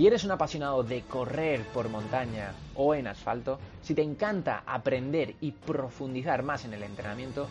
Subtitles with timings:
[0.00, 5.34] Si eres un apasionado de correr por montaña o en asfalto, si te encanta aprender
[5.42, 7.48] y profundizar más en el entrenamiento,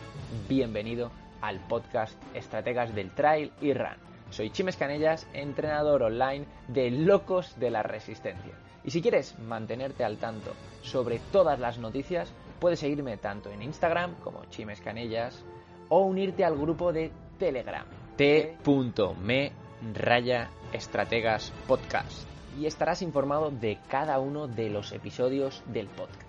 [0.48, 3.94] bienvenido al podcast Estrategas del Trail y Run.
[4.30, 8.54] Soy Chimes Canellas, entrenador online de Locos de la Resistencia.
[8.82, 10.50] Y si quieres mantenerte al tanto
[10.82, 15.44] sobre todas las noticias, puedes seguirme tanto en Instagram como Chimes Canellas
[15.88, 17.86] o unirte al grupo de Telegram
[18.16, 19.52] t.me
[19.94, 26.20] raya estrategas podcast y estarás informado de cada uno de los episodios del podcast.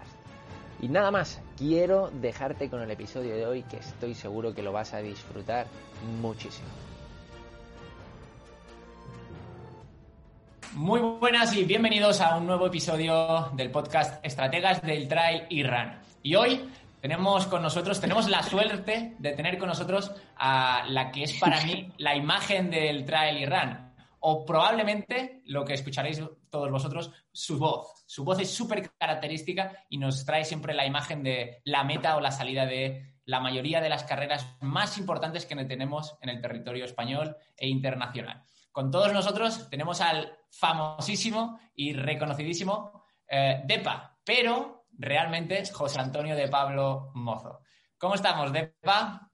[0.81, 4.71] Y nada más, quiero dejarte con el episodio de hoy que estoy seguro que lo
[4.71, 5.67] vas a disfrutar
[6.21, 6.67] muchísimo.
[10.73, 15.93] Muy buenas y bienvenidos a un nuevo episodio del podcast Estrategas del Trail y Run.
[16.23, 16.69] Y hoy
[17.01, 21.61] tenemos con nosotros, tenemos la suerte de tener con nosotros a la que es para
[21.65, 23.90] mí la imagen del Trail y Run
[24.21, 28.03] o probablemente lo que escucharéis todos vosotros, su voz.
[28.05, 32.21] Su voz es súper característica y nos trae siempre la imagen de la meta o
[32.21, 36.85] la salida de la mayoría de las carreras más importantes que tenemos en el territorio
[36.85, 38.43] español e internacional.
[38.71, 46.47] Con todos nosotros tenemos al famosísimo y reconocidísimo eh, Depa, pero realmente José Antonio de
[46.47, 47.61] Pablo Mozo.
[47.97, 49.30] ¿Cómo estamos, Depa?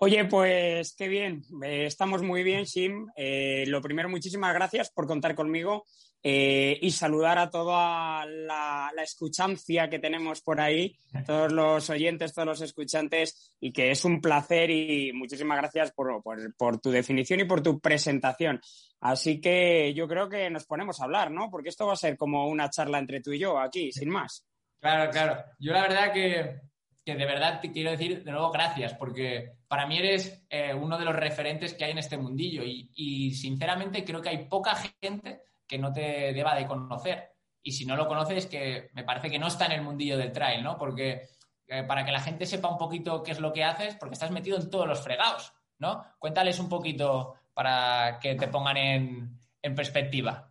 [0.00, 3.08] Oye, pues qué bien, eh, estamos muy bien, Sim.
[3.16, 5.86] Eh, lo primero, muchísimas gracias por contar conmigo
[6.22, 10.96] eh, y saludar a toda la, escuchancia que tenemos por ahí,
[11.26, 16.22] todos los oyentes, todos los escuchantes, y que es un placer y muchísimas gracias por,
[16.56, 18.60] por tu definición y por tu presentación.
[19.00, 21.50] Así que yo creo que nos ponemos a hablar, ¿no?
[21.50, 24.44] Porque esto va a ser como una charla entre tú y yo aquí, sin más.
[24.80, 25.44] Claro, claro.
[25.58, 26.68] Yo la verdad que
[27.08, 30.98] que de verdad te quiero decir de nuevo gracias, porque para mí eres eh, uno
[30.98, 35.42] de los referentes que hay en este mundillo y, sinceramente creo que hay poca gente
[35.66, 37.32] que no te deba de conocer.
[37.62, 40.32] Y si no lo conoces, que me parece que no está en el mundillo del
[40.32, 40.78] trail, ¿no?
[40.78, 41.28] Porque
[41.66, 44.30] eh, para que la gente sepa un poquito qué es lo que haces, porque estás
[44.30, 46.02] metido en todos los fregados, ¿no?
[46.18, 50.50] Cuéntales un poquito para que te pongan en perspectiva.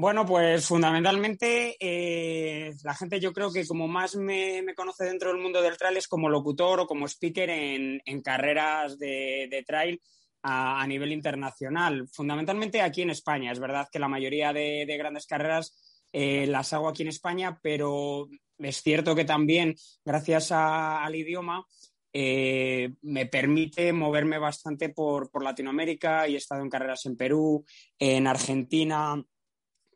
[0.00, 5.42] Bueno, pues fundamentalmente eh, la gente yo creo que como más me, conoce dentro del
[5.42, 10.00] mundo del trail es como locutor o como speaker en, carreras de, trail
[10.44, 12.06] a, nivel internacional.
[12.12, 13.50] Fundamentalmente aquí en España.
[13.50, 15.76] Es verdad que la mayoría de, grandes carreras
[16.12, 21.66] eh, las hago aquí en España, pero es cierto que también gracias al idioma
[22.12, 27.64] eh, me permite moverme bastante por, por Latinoamérica y he estado en carreras en Perú,
[27.98, 29.20] en Argentina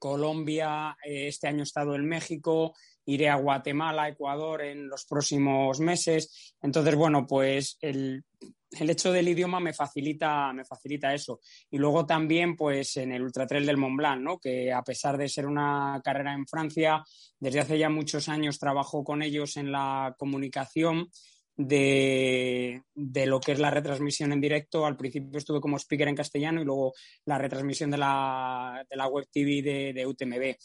[0.03, 2.75] Colombia, eh, este año he estado en México,
[3.07, 6.57] iré a Guatemala, Ecuador en los próximos meses.
[6.61, 8.25] Entonces, bueno, pues el,
[8.73, 11.39] hecho del idioma me facilita, me facilita eso.
[11.71, 14.41] Y luego también, pues en el Ultra Trail del Mont Blanc, ¿no?
[14.41, 17.05] que a pesar de ser una carrera en Francia,
[17.39, 21.11] desde hace ya muchos años trabajo con ellos en la comunicación
[21.57, 24.87] de, lo que es la retransmisión en directo.
[24.87, 29.09] Al principio estuve como speaker en castellano y luego la retransmisión de la, de la
[29.09, 30.57] web TV de, UTMB.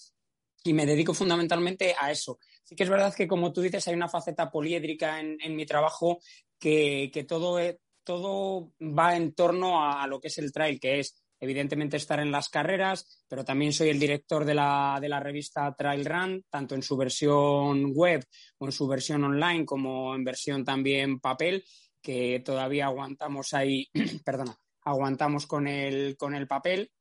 [0.64, 2.40] Y me dedico fundamentalmente a eso.
[2.64, 6.20] Sí que es verdad que, como tú dices, hay una faceta poliédrica en, mi trabajo
[6.60, 7.60] que, todo,
[8.04, 12.20] todo va en torno a, a lo que es el trail, que es evidentemente estar
[12.20, 16.46] en las carreras, pero también soy el director de la, de la, revista Trail Run,
[16.50, 18.26] tanto en su versión web
[18.58, 21.64] o en su versión online como en versión también papel,
[22.02, 23.88] que todavía aguantamos ahí,
[24.26, 26.92] perdona, aguantamos con el, con el papel.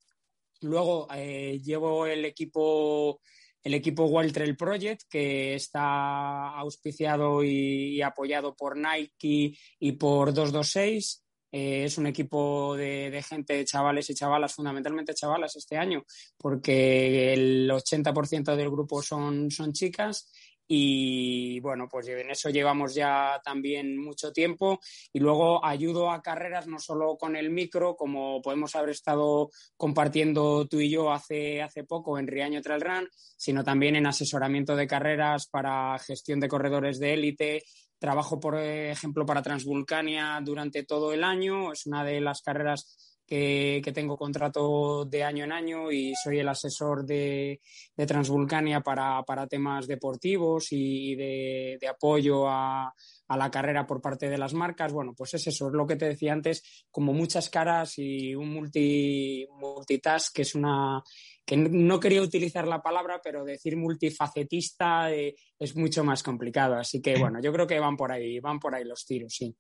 [0.63, 3.21] Luego eh, llevo el equipo
[3.63, 10.33] el equipo Wild Trail Project, que está auspiciado y, y, apoyado por Nike y por
[10.33, 11.26] 226.
[11.53, 16.05] Eh, es un equipo de, gente, de chavales y chavalas, fundamentalmente chavalas este año,
[16.37, 20.31] porque el 80% del grupo son, son chicas
[20.69, 24.81] y bueno, pues en eso llevamos ya también mucho tiempo.
[25.13, 30.67] Y luego ayudo a carreras no solo con el micro, como podemos haber estado compartiendo
[30.67, 34.87] tú y yo hace, hace poco en Riaño Trail Run, sino también en asesoramiento de
[34.87, 37.63] carreras para gestión de corredores de élite
[37.99, 41.73] Trabajo, por ejemplo, para Transvulcania durante todo el año.
[41.73, 46.49] Es una de las carreras que, tengo contrato de año en año y soy el
[46.49, 47.61] asesor de,
[47.97, 52.93] Transvulcania para, temas deportivos y de, apoyo a,
[53.29, 54.93] la carrera por parte de las marcas.
[54.93, 58.51] Bueno, pues es eso, es lo que te decía antes, como muchas caras y un
[58.51, 61.03] multi, multitask, que es una
[61.47, 66.75] que no quería utilizar la palabra, pero decir multifacetista eh, es mucho más complicado.
[66.75, 69.57] Así que bueno, yo creo que van por ahí, van por ahí los tiros, sí.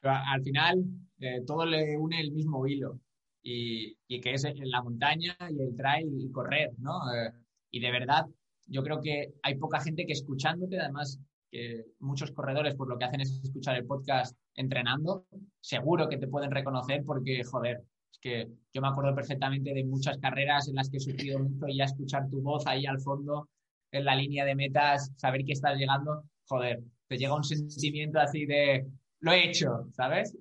[0.00, 0.82] al final,
[1.20, 2.98] eh, todo le une el mismo hilo.
[3.42, 6.98] y, que es la montaña y el trail y correr, ¿no?
[7.14, 7.30] Eh,
[7.70, 8.24] y de verdad,
[8.66, 11.20] yo creo que hay poca gente que escuchándote, además
[11.50, 15.26] que muchos corredores por lo que hacen es escuchar el podcast entrenando,
[15.60, 17.84] seguro que te pueden reconocer porque, joder,
[18.18, 21.66] es que yo me acuerdo perfectamente de muchas carreras en las que he sufrido mucho
[21.68, 23.48] y ya escuchar tu voz ahí al fondo
[23.90, 28.44] en la línea de metas, saber que estás llegando, joder, te llega un sentimiento así
[28.44, 28.86] de
[29.20, 30.36] lo he hecho, ¿sabes?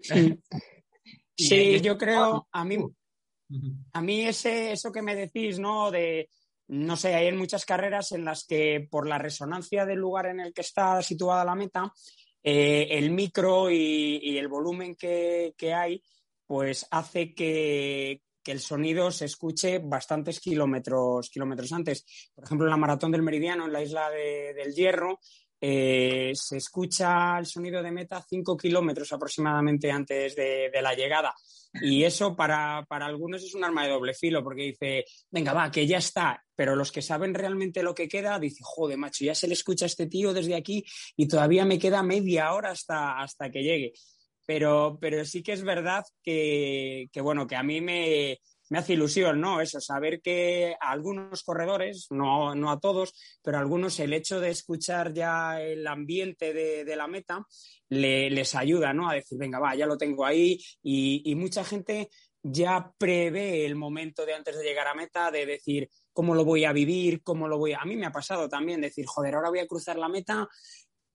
[1.35, 2.77] Sí, yo creo, a mí,
[3.93, 5.89] a mí ese, eso que me decís, ¿no?
[5.89, 6.29] De,
[6.67, 10.53] no sé, hay muchas carreras en las que por la resonancia del lugar en el
[10.53, 11.91] que está situada la meta,
[12.43, 16.01] eh, el micro y, el volumen que, hay,
[16.47, 22.31] pues hace que, el sonido se escuche bastantes kilómetros, kilómetros antes.
[22.33, 25.19] Por ejemplo, en la maratón del Meridiano, en la isla del Hierro,
[25.59, 31.33] eh, se escucha el sonido de meta cinco kilómetros aproximadamente antes de, la llegada.
[31.73, 35.85] Y eso para, algunos es un arma de doble filo, porque dice, venga, va, que
[35.85, 36.41] ya está.
[36.55, 39.85] Pero los que saben realmente lo que queda, dice, joder, macho, ya se le escucha
[39.85, 40.85] a este tío desde aquí
[41.17, 43.93] y todavía me queda media hora hasta, hasta que llegue.
[44.47, 48.39] Pero, pero sí que es verdad que, que, bueno, que a mí me,
[48.69, 49.61] me hace ilusión, ¿no?
[49.61, 54.39] Eso, saber que a algunos corredores, no, no a todos, pero a algunos el hecho
[54.39, 57.45] de escuchar ya el ambiente de, la meta
[57.89, 59.09] les ayuda, ¿no?
[59.09, 62.09] A decir, venga, va, ya lo tengo ahí y, mucha gente
[62.41, 66.65] ya prevé el momento de antes de llegar a meta, de decir cómo lo voy
[66.65, 67.79] a vivir, cómo lo voy a...
[67.79, 70.47] A mí me ha pasado también decir, joder, ahora voy a cruzar la meta,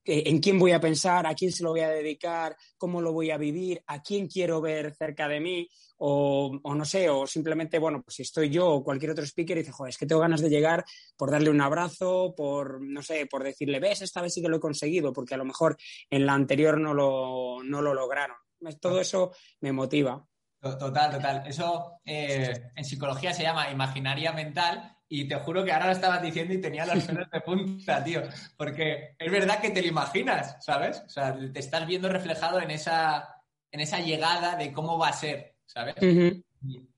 [0.05, 3.31] en quién voy a pensar, a quién se lo voy a dedicar, cómo lo voy
[3.31, 5.69] a vivir, a quién quiero ver cerca de mí
[5.99, 9.61] o, no sé, o simplemente, bueno, pues si estoy yo o cualquier otro speaker y
[9.61, 10.85] dice, joder, es que tengo ganas de llegar
[11.17, 14.57] por darle un abrazo, por, no sé, por decirle, ves, esta vez sí que lo
[14.57, 15.77] he conseguido, porque a lo mejor
[16.11, 18.37] en la anterior no lo, no lo lograron.
[18.81, 20.25] Todo eso me motiva.
[20.61, 21.43] Total, total.
[21.47, 26.23] Eso eh, en psicología se llama imaginaria mental y te juro que ahora lo estabas
[26.23, 28.23] diciendo y tenía los pelos de punta, tío.
[28.57, 31.03] Porque es verdad que te lo imaginas, ¿sabes?
[31.05, 33.29] O sea, te estás viendo reflejado en esa,
[33.71, 35.53] en esa llegada de cómo va a ser.
[35.67, 35.97] ¿sabes?
[36.01, 36.43] y,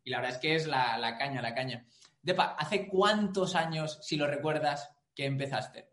[0.04, 1.84] la verdad es que es la, caña, la caña.
[2.22, 5.88] Depa, ¿hace cuántos años, si lo recuerdas, que empezaste?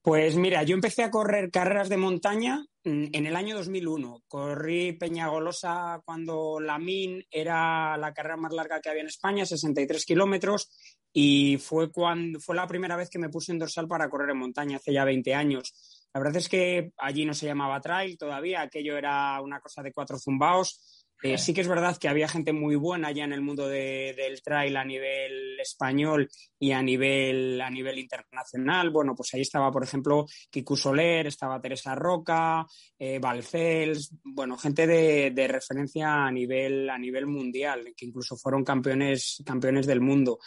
[0.00, 4.24] Pues mira, yo empecé a correr carreras de montaña en el año 2001.
[4.26, 10.04] Corrí Peñagolosa cuando la MIN era la carrera más larga que había en España, 63
[10.04, 10.68] kilómetros,
[11.12, 14.38] y fue, cuando, fue la primera vez que me puse en dorsal para correr en
[14.38, 15.74] montaña, hace ya 20 años.
[16.14, 19.92] La verdad es que allí no se llamaba trail todavía, aquello era una cosa de
[19.92, 23.42] cuatro zumbaos eh, sí que es verdad que había gente muy buena ya en el
[23.42, 26.28] mundo del trail a nivel español
[26.58, 28.90] y a nivel, a nivel internacional.
[28.90, 32.66] Bueno, pues ahí estaba, por ejemplo, Kiku Soler, estaba Teresa Roca,
[32.98, 39.42] eh, Valcels, bueno, gente de, referencia a nivel, a nivel mundial, que incluso fueron campeones,
[39.44, 40.38] campeones del mundo.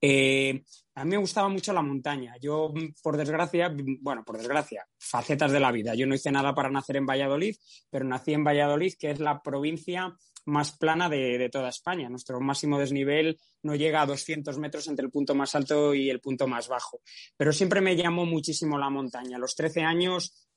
[0.00, 0.62] Eh,
[0.94, 2.36] a mí me gustaba mucho la montaña.
[2.40, 5.94] Yo, por desgracia, bueno, por desgracia, facetas de la vida.
[5.94, 7.56] Yo no hice nada para nacer en Valladolid,
[7.88, 10.14] pero nací en Valladolid, que es la provincia
[10.46, 12.08] más plana de, toda España.
[12.08, 16.20] Nuestro máximo desnivel no llega a 200 metros entre el punto más alto y el
[16.20, 17.00] punto más bajo.
[17.36, 19.36] Pero siempre me llamó muchísimo la montaña.
[19.36, 20.48] A los 13 años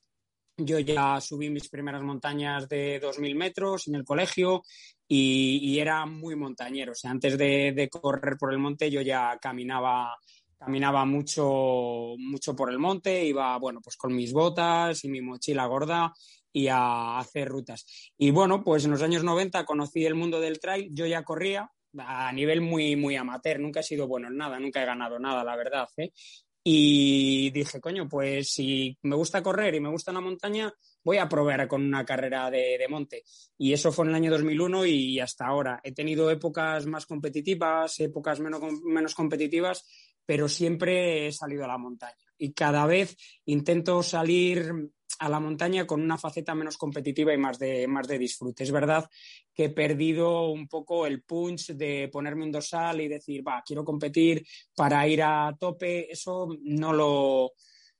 [0.56, 4.62] yo ya subí mis primeras montañas de 2.000 metros en el colegio
[5.06, 6.92] y, era muy montañero.
[6.92, 10.16] O sea, antes de, correr por el monte yo ya caminaba,
[10.58, 15.66] caminaba mucho, mucho por el monte, iba, bueno, pues con mis botas y mi mochila
[15.66, 16.12] gorda
[16.54, 17.84] y a hacer rutas.
[18.16, 21.70] Y bueno, pues en los años 90 conocí el mundo del trail, yo ya corría
[21.98, 25.42] a nivel muy, muy amateur, nunca he sido bueno en nada, nunca he ganado nada,
[25.42, 25.88] la verdad.
[25.96, 26.12] ¿eh?
[26.62, 31.28] Y dije, coño, pues si me gusta correr y me gusta la montaña, voy a
[31.28, 33.24] probar con una carrera de, monte.
[33.58, 35.80] Y eso fue en el año 2001 y hasta ahora.
[35.82, 39.84] He tenido épocas más competitivas, épocas menos, menos competitivas,
[40.24, 42.14] pero siempre he salido a la montaña.
[42.38, 44.72] Y cada vez intento salir
[45.18, 48.64] a la montaña con una faceta menos competitiva y más de, más de disfrute.
[48.64, 49.08] Es verdad
[49.54, 53.84] que he perdido un poco el punch de ponerme un dorsal y decir, va, quiero
[53.84, 56.10] competir para ir a tope.
[56.10, 57.52] Eso no lo,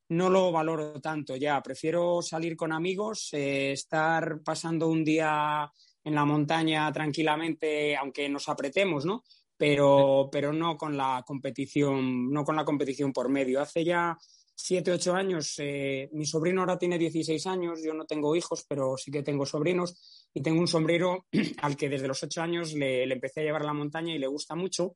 [0.08, 1.62] no lo valoro tanto ya.
[1.62, 5.70] Prefiero salir con amigos, eh, estar pasando un día
[6.02, 9.24] en la montaña tranquilamente, aunque nos apretemos, ¿no?
[9.56, 13.60] Pero, pero no con la competición, no con la competición por medio.
[13.60, 14.18] Hace ya
[14.54, 15.54] siete, ocho años.
[15.58, 19.46] Eh, mi sobrino ahora tiene 16 años, yo no tengo hijos, pero sí que tengo
[19.46, 21.26] sobrinos y tengo un sombrero
[21.62, 24.26] al que desde los ocho años le, empecé a llevar a la montaña y le
[24.26, 24.94] gusta mucho.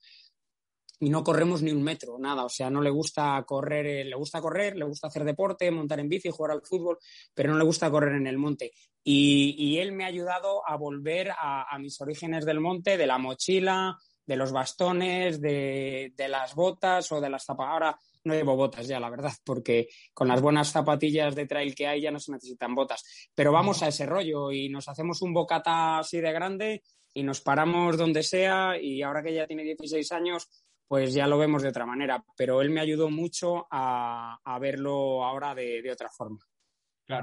[1.01, 2.45] y no corremos ni un metro, nada.
[2.45, 6.01] O sea, no le gusta correr, eh, le gusta correr, le gusta hacer deporte, montar
[6.01, 6.99] en bici, jugar al fútbol,
[7.35, 8.73] pero no le gusta correr en el monte.
[9.11, 13.97] Y, él me ha ayudado a volver a, mis orígenes del monte, de la mochila,
[14.27, 17.95] de los bastones, de, las botas o de las zapatillas.
[18.29, 22.03] No llevo botas ya, la verdad, porque con las buenas zapatillas de trail que hay
[22.03, 23.31] ya no se necesitan botas.
[23.35, 26.83] Pero vamos a ese rollo y nos hacemos un bocata así de grande
[27.15, 30.49] y nos paramos donde sea y ahora que ya tiene 16 años,
[30.87, 32.25] pues ya lo vemos de otra manera.
[32.37, 36.39] Pero él me ayudó mucho a, verlo ahora de, otra forma.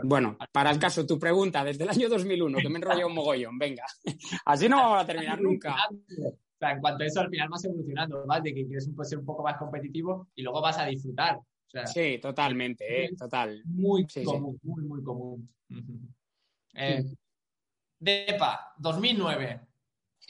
[0.04, 3.58] Bueno, para el caso, tu pregunta, desde el año 2001, que me enrolló un mogollón,
[3.58, 3.86] venga.
[4.46, 5.76] Así no vamos a terminar nunca.
[6.72, 8.50] En cuanto a eso, al final vas evolucionando, ¿vale?
[8.50, 11.40] De que quieres ser un poco más competitivo y luego vas a disfrutar.
[11.86, 13.62] sí, totalmente, eh, total.
[13.66, 15.50] Muy común, muy, muy común.
[16.74, 17.04] Eh,
[18.00, 19.62] Depa, 2009.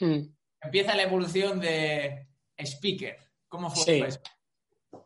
[0.00, 0.20] Hmm.
[0.62, 2.28] Empieza la evolución de
[2.58, 3.16] speaker.
[3.48, 4.20] ¿Cómo fue eso?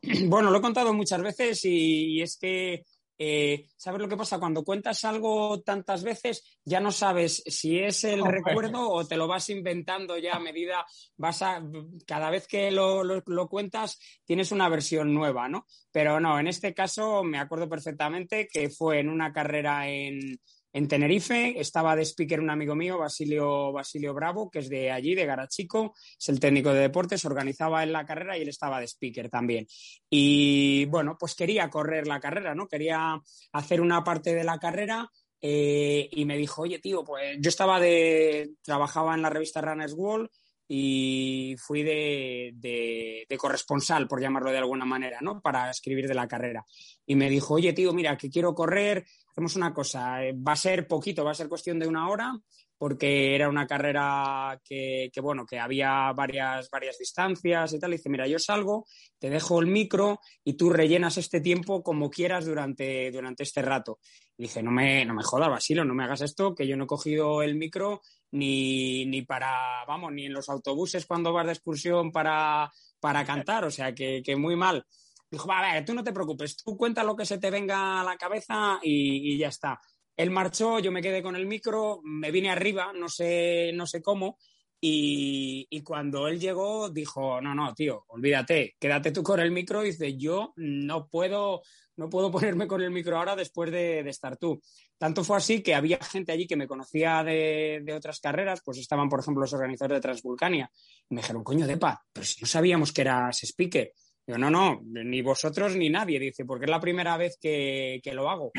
[0.29, 2.85] Bueno, lo he contado muchas veces y, es que
[3.23, 4.39] eh, ¿sabes lo que pasa?
[4.39, 9.29] Cuando cuentas algo tantas veces, ya no sabes si es el recuerdo o te lo
[9.29, 10.87] vas inventando ya a medida,
[11.19, 11.63] vas a,
[12.07, 15.67] cada vez que lo, lo, cuentas, tienes una versión nueva, ¿no?
[15.93, 20.41] Pero no, en este caso me acuerdo perfectamente que fue en una carrera en,
[20.73, 21.61] en Tenerife.
[21.61, 25.95] Estaba de speaker un amigo mío, Basilio, Basilio Bravo, que es de allí, de Garachico,
[26.19, 29.67] es el técnico de deportes, organizaba en la carrera y él estaba de speaker también.
[30.09, 32.69] Y bueno, pues quería correr la carrera, ¿no?
[32.69, 33.21] Quería
[33.53, 35.11] hacer una parte de la carrera.
[35.43, 38.51] Eh, y me dijo, oye, tío, pues yo estaba de.
[38.63, 40.29] trabajaba en la revista Runners World
[40.73, 45.41] y fui de, de, corresponsal, por llamarlo de alguna manera, ¿no?
[45.41, 46.65] Para escribir de la carrera.
[47.05, 50.57] Y me dijo, oye, tío, mira, que quiero correr, hacemos una cosa, eh, va a
[50.57, 52.39] ser poquito, va a ser cuestión de una hora,
[52.79, 57.93] porque era una carrera que, bueno, que había varias, varias distancias y tal.
[57.93, 58.87] Y dice, mira, yo salgo,
[59.19, 63.99] te dejo el micro y tú rellenas este tiempo como quieras durante, durante este rato.
[64.39, 66.85] Y dice, no me, no me jodas, Basilo, no me hagas esto, que yo no
[66.85, 71.53] he cogido el micro ni, ni para, vamos, ni en los autobuses cuando vas de
[71.53, 72.71] excursión para,
[73.01, 74.85] para cantar, o sea, que, que muy mal.
[75.31, 78.05] Dijo, a ver, tú no te preocupes, tú cuenta lo que se te venga a
[78.05, 79.81] la cabeza y, ya está.
[80.17, 84.03] Él marchó, yo me quedé con el micro, me vine arriba, no sé, no sé
[84.03, 84.39] cómo,
[84.81, 89.85] y, cuando él llegó dijo, no, no, tío, olvídate, quédate tú con el micro.
[89.85, 91.63] Y dice, yo no puedo,
[91.97, 94.61] no puedo ponerme con el micro ahora después de, estar tú.
[94.97, 98.79] Tanto fue así que había gente allí que me conocía de, de, otras carreras, pues
[98.79, 100.71] estaban, por ejemplo, los organizadores de Transvulcania.
[101.09, 103.93] Y me dijeron, coño, Depa, pero si no sabíamos que eras speaker
[104.39, 108.53] no, no, ni vosotros ni nadie, dice, porque es la primera vez que, lo hago.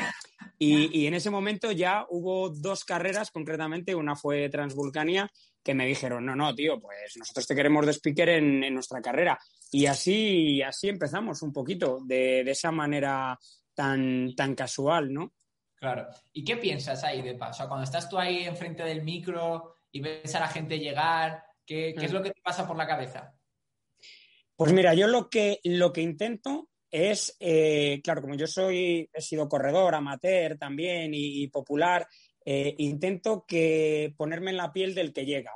[0.58, 5.30] Y, en ese momento ya hubo dos carreras, concretamente, una fue Transvulcania,
[5.62, 9.38] que me dijeron, no, no, tío, pues nosotros te queremos de speaker en, nuestra carrera.
[9.70, 13.38] Y así, así empezamos un poquito, de, esa manera
[13.74, 15.32] tan, tan casual, ¿no?
[15.74, 16.08] Claro.
[16.32, 17.66] ¿Y qué piensas ahí de paso?
[17.68, 22.06] cuando estás tú ahí enfrente del micro y ves a la gente llegar, ¿qué, qué
[22.06, 22.14] es mm.
[22.14, 23.34] lo que te pasa por la cabeza?
[24.54, 29.20] Pues mira, yo lo que, lo que intento es, eh, claro, como yo soy, he
[29.22, 32.06] sido corredor, amateur también y, popular,
[32.44, 35.52] eh, intento que ponerme en la piel del que llega.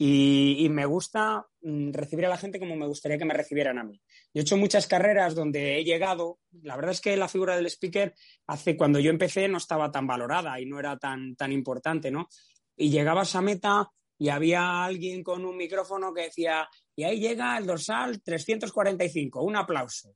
[0.00, 3.84] Y, me gusta mm, recibir a la gente como me gustaría que me recibieran a
[3.84, 4.00] mí.
[4.32, 6.38] Yo he hecho muchas carreras donde he llegado.
[6.62, 8.14] La verdad es que la figura del speaker
[8.46, 12.28] hace cuando yo empecé no estaba tan valorada y no era tan, tan importante, ¿no?
[12.76, 17.58] Y llegabas a meta y había alguien con un micrófono que decía, y ahí llega
[17.58, 20.14] el dorsal 345, un aplauso.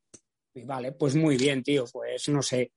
[0.55, 2.73] Y vale, pues muy bien, tío, pues no sé.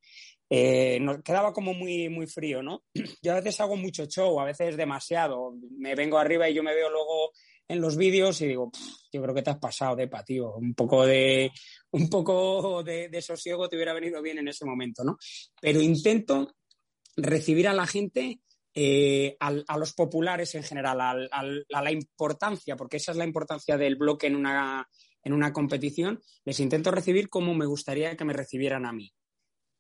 [0.50, 2.84] Eh, quedaba como muy, muy frío, ¿no?
[3.22, 5.54] Yo a veces hago mucho show, a veces demasiado.
[5.78, 7.32] Me vengo arriba y yo me veo luego
[7.68, 8.72] en los vídeos y digo,
[9.12, 10.54] yo creo que te has pasado de tío.
[10.56, 11.52] Un poco de,
[11.92, 15.18] un poco de sosiego te hubiera venido bien en ese momento, ¿no?
[15.60, 16.56] Pero intento
[17.18, 18.42] recibir a la gente
[18.78, 23.96] eh, a, los populares en general, a, la importancia, porque esa es la importancia del
[23.96, 24.86] bloque en una,
[25.24, 29.14] en una competición, les intento recibir como me gustaría que me recibieran a mí.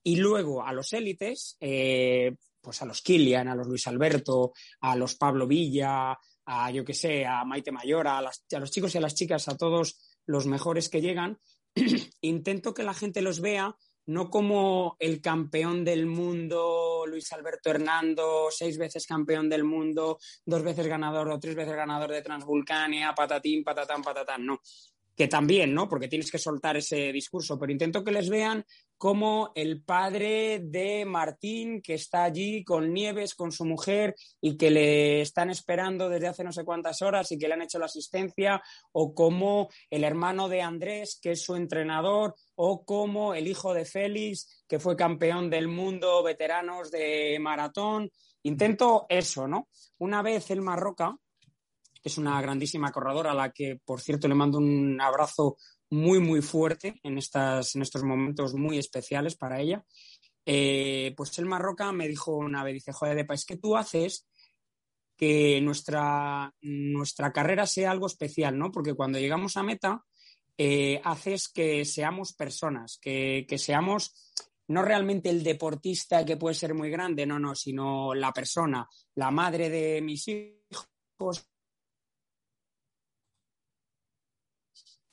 [0.07, 4.95] Y luego a los élites, eh, pues a los Kilian, a los Luis Alberto, a
[4.95, 8.99] los Pablo Villa, a yo que sé, a Maite Mayor, a, a los chicos y
[8.99, 9.97] a las chicas, a todos
[10.27, 11.39] los mejores que llegan,
[12.21, 13.75] intento que la gente los vea
[14.07, 20.61] no como el campeón del mundo, Luis Alberto Hernando, seis veces campeón del mundo, dos
[20.61, 24.61] veces ganador o tres veces ganador de Transvulcania, patatín, patatán, patatán, no.
[25.15, 25.87] Que también, ¿no?
[25.87, 28.65] Porque tienes que soltar ese discurso, pero intento que les vean
[28.97, 34.71] como el padre de Martín, que está allí con Nieves, con su mujer, y que
[34.71, 37.85] le están esperando desde hace no sé cuántas horas y que le han hecho la
[37.85, 43.73] asistencia, o como el hermano de Andrés, que es su entrenador, o como el hijo
[43.73, 48.09] de Félix, que fue campeón del mundo veteranos de maratón.
[48.43, 49.69] Intento eso, ¿no?
[49.97, 51.17] Una vez el Marroca,
[52.05, 55.57] es una grandísima corredora a la que, por cierto, le mando un abrazo
[55.89, 59.83] muy, muy fuerte en, estas, en estos momentos muy especiales para ella.
[60.45, 64.27] Eh, pues el Marroca me dijo una vez, dice, joder, es que tú haces
[65.17, 68.71] que nuestra, nuestra carrera sea algo especial, ¿no?
[68.71, 70.05] Porque cuando llegamos a meta,
[70.59, 74.13] eh, haces que seamos personas, que, que seamos
[74.67, 79.31] no realmente el deportista que puede ser muy grande, no, no, sino la persona, la
[79.31, 81.47] madre de mis hijos,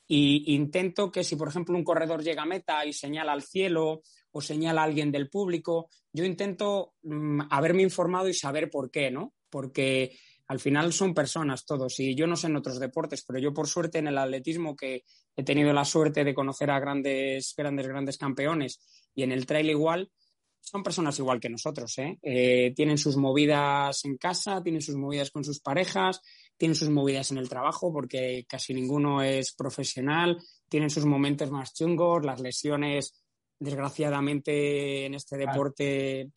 [0.07, 4.01] Y intento que si, por ejemplo, un corredor llega a meta y señala al cielo
[4.31, 9.11] o señala a alguien del público, yo intento mm, haberme informado y saber por qué,
[9.11, 9.33] ¿no?
[9.49, 10.17] Porque
[10.47, 13.67] al final son personas todos y yo no sé en otros deportes, pero yo por
[13.67, 15.03] suerte en el atletismo que
[15.35, 18.79] he tenido la suerte de conocer a grandes, grandes, grandes campeones
[19.15, 20.11] y en el trail igual,
[20.59, 22.17] son personas igual que nosotros, ¿eh?
[22.21, 26.21] Eh, tienen sus movidas en casa, tienen sus movidas con sus parejas,
[26.57, 30.37] tienen sus movidas en el trabajo porque casi ninguno es profesional,
[30.69, 33.23] tienen sus momentos más chungos, las lesiones,
[33.59, 36.31] desgraciadamente, en este deporte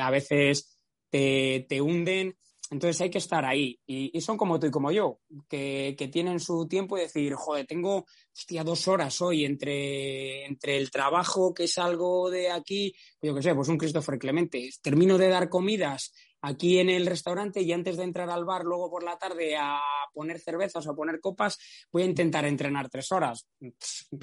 [0.00, 0.78] a veces
[1.10, 2.36] te, te, hunden.
[2.70, 3.78] Entonces hay que estar ahí.
[3.86, 7.66] Y, son como tú y como yo, que, que, tienen su tiempo y decir, joder,
[7.66, 8.04] tengo
[8.36, 13.42] hostia, dos horas hoy entre, entre el trabajo, que es algo de aquí, yo qué
[13.42, 14.68] sé, pues un Christopher Clemente.
[14.82, 18.90] Termino de dar comidas aquí en el restaurante y antes de entrar al bar luego
[18.90, 19.80] por la tarde a
[20.12, 21.58] poner cervezas o a poner copas,
[21.92, 23.48] voy a intentar entrenar tres horas.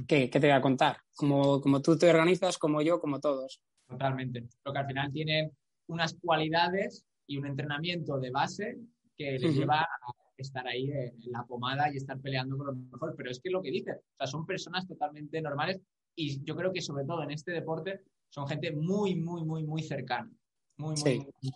[0.08, 0.98] ¿Qué, qué te voy a contar?
[1.14, 3.62] Como, como tú te organizas, como yo, como todos.
[3.88, 4.48] Totalmente.
[4.64, 5.52] Lo que al final tienen
[5.88, 8.78] unas cualidades y un entrenamiento de base
[9.18, 13.14] que les lleva a estar ahí en la pomada y estar peleando con lo mejor.
[13.16, 15.82] Pero es que lo que dices, o sea, son personas totalmente normales
[16.16, 19.84] y yo creo que sobre todo en este deporte son gente muy, muy, muy, muy
[19.84, 20.30] cercana.
[20.78, 21.54] Muy, muy, muy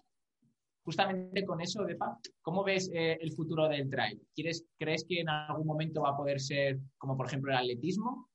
[0.83, 4.21] justamente con eso, Depa, ¿cómo ves eh, el futuro del trail?
[4.33, 8.29] ¿Quieres, ¿Crees que en algún momento va a poder ser como por ejemplo el atletismo?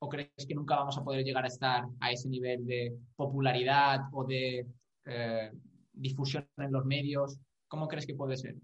[0.00, 4.02] ¿O crees que nunca vamos a poder llegar a estar a ese nivel de popularidad
[4.12, 4.66] o de
[5.06, 5.50] eh,
[5.92, 7.38] difusión en los medios?
[7.66, 8.54] ¿Cómo crees que puede ser?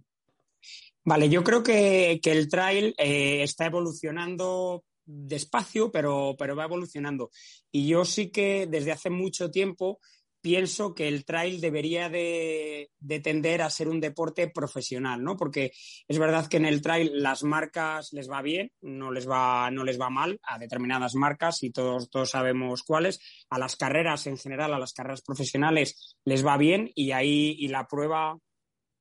[1.05, 7.31] Vale, yo creo que, el trail eh, está evolucionando despacio, pero, pero va evolucionando.
[7.71, 10.01] Y yo sí que desde hace mucho tiempo
[10.45, 12.91] pienso que el trail debería de,
[13.23, 15.39] tender a ser un deporte profesional, ¿no?
[15.39, 15.73] Porque
[16.07, 19.85] es verdad que en el trail las marcas les va bien, no les va, no
[19.85, 23.21] les va mal a determinadas marcas y todos, todos sabemos cuáles.
[23.49, 27.69] A las carreras en general, a las carreras profesionales les va bien y ahí y
[27.69, 28.37] la prueba,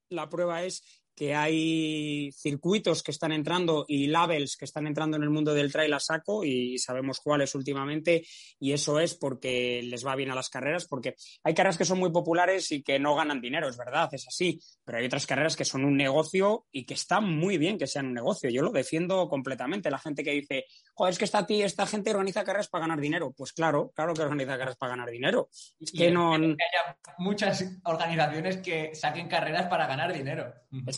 [0.08, 5.24] la prueba es que hay circuitos que están entrando y labels que están entrando en
[5.24, 8.26] el mundo del trail a saco y sabemos cuáles últimamente
[8.60, 12.00] y eso es porque les va bien a las carreras, porque hay carreras que son
[12.00, 15.56] muy populares y que no ganan dinero, es verdad, es así, pero hay otras carreras
[15.56, 18.50] que son un negocio y que están muy bien que sean un negocio.
[18.50, 19.92] Yo lo defiendo completamente.
[19.92, 23.34] La gente que dice, joder, es que esta, esta gente organiza carreras para ganar dinero.
[23.36, 25.50] Pues claro, claro que organiza carreras para ganar dinero.
[25.80, 26.38] Es que no...
[26.38, 30.54] Que haya muchas organizaciones que saquen carreras para ganar dinero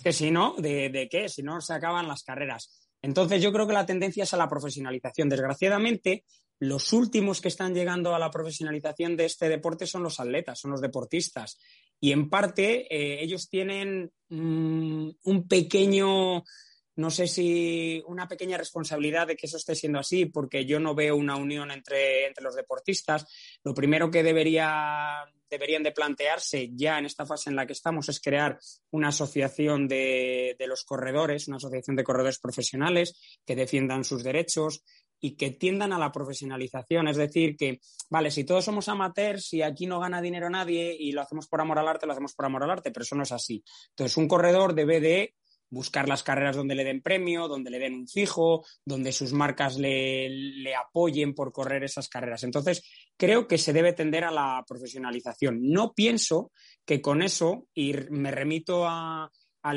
[0.06, 1.28] que si no, ¿de, qué?
[1.30, 2.70] Si no, se acaban las carreras.
[3.02, 5.30] Entonces yo creo que la tendencia es a la profesionalización.
[5.30, 6.26] Desgraciadamente,
[6.60, 10.70] los últimos que están llegando a la profesionalización de este deporte son los atletas, son
[10.70, 11.58] los deportistas.
[12.00, 16.44] Y en parte eh, ellos tienen mm, un pequeño,
[16.96, 20.96] no sé si una pequeña responsabilidad de que eso esté siendo así, porque yo no
[20.96, 23.26] veo una unión entre, entre los deportistas.
[23.64, 28.10] Lo primero que debería deberían de plantearse ya en esta fase en la que estamos
[28.10, 28.60] es crear
[28.92, 34.84] una asociación de, los corredores, una asociación de corredores profesionales que defiendan sus derechos
[35.20, 37.08] y que tiendan a la profesionalización.
[37.08, 37.80] Es decir, que,
[38.10, 41.62] vale, si todos somos amateurs, si aquí no gana dinero nadie y lo hacemos por
[41.62, 43.64] amor al arte, lo hacemos por amor al arte, pero eso no es así.
[43.92, 45.36] Entonces, un corredor debe de
[45.70, 49.78] buscar las carreras donde le den premio, donde le den un fijo, donde sus marcas
[49.78, 52.44] le, apoyen por correr esas carreras.
[52.44, 52.84] Entonces,
[53.18, 55.60] creo que se debe tender a la profesionalización.
[55.62, 56.52] No pienso
[56.86, 59.32] que con eso, y me remito a,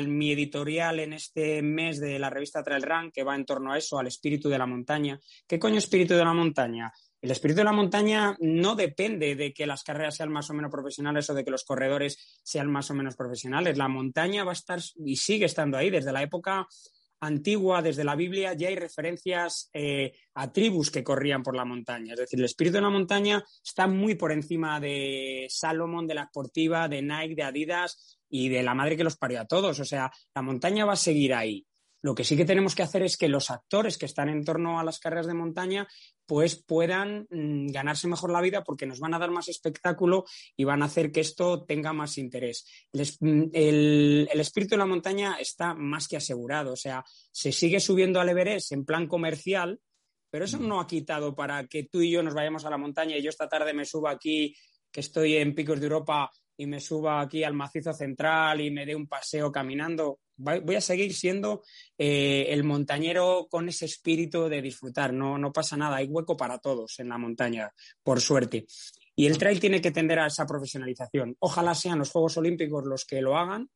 [0.05, 3.77] mi editorial en este mes de la revista Trail Run, que va en torno a
[3.79, 5.19] eso, al espíritu de la montaña.
[5.47, 6.93] ¿Qué coño espíritu de la montaña?
[7.21, 10.71] El espíritu de la montaña no depende de que las carreras sean más o menos
[10.71, 13.77] profesionales o de que los corredores sean más o menos profesionales.
[13.77, 16.67] La montaña va a estar y sigue estando ahí desde la época
[17.21, 22.13] antigua, desde la Biblia, ya hay referencias eh, a tribus que corrían por la montaña.
[22.13, 26.27] Es decir, el espíritu de la montaña está muy por encima de Salomón, de la
[26.27, 29.79] Sportiva, de Nike, de Adidas y de la madre que los parió a todos.
[29.79, 31.65] O sea, la montaña va a seguir ahí.
[32.01, 34.79] Lo que sí que tenemos que hacer es que los actores que están en torno
[34.79, 35.87] a las carreras de montaña
[36.25, 40.63] pues puedan mm, ganarse mejor la vida porque nos van a dar más espectáculo y
[40.63, 42.65] van a hacer que esto tenga más interés.
[43.19, 48.21] Mm, el, espíritu de la montaña está más que asegurado, o sea, se sigue subiendo
[48.21, 49.79] al Everest en plan comercial,
[50.29, 53.17] pero eso no ha quitado para que tú y yo nos vayamos a la montaña
[53.17, 54.55] y yo esta tarde me suba aquí,
[54.91, 58.85] que estoy en Picos de Europa, y me suba aquí al macizo central y me
[58.85, 61.63] dé un paseo caminando voy a seguir siendo
[61.97, 65.13] eh, el montañero con ese espíritu de disfrutar.
[65.13, 67.71] No, no pasa nada, hay hueco para todos en la montaña,
[68.01, 68.65] por suerte.
[69.15, 71.35] Y el trail tiene que tender a esa profesionalización.
[71.39, 73.69] Ojalá sean los Juegos Olímpicos los que lo hagan,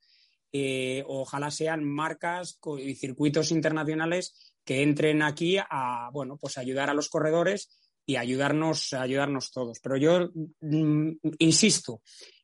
[0.53, 6.93] eh, ojalá sean marcas y circuitos internacionales que entren aquí a, bueno, pues ayudar a
[6.93, 7.69] los corredores
[8.05, 9.79] y ayudarnos, ayudarnos todos.
[9.81, 10.29] Pero yo
[10.61, 12.01] mm, insisto,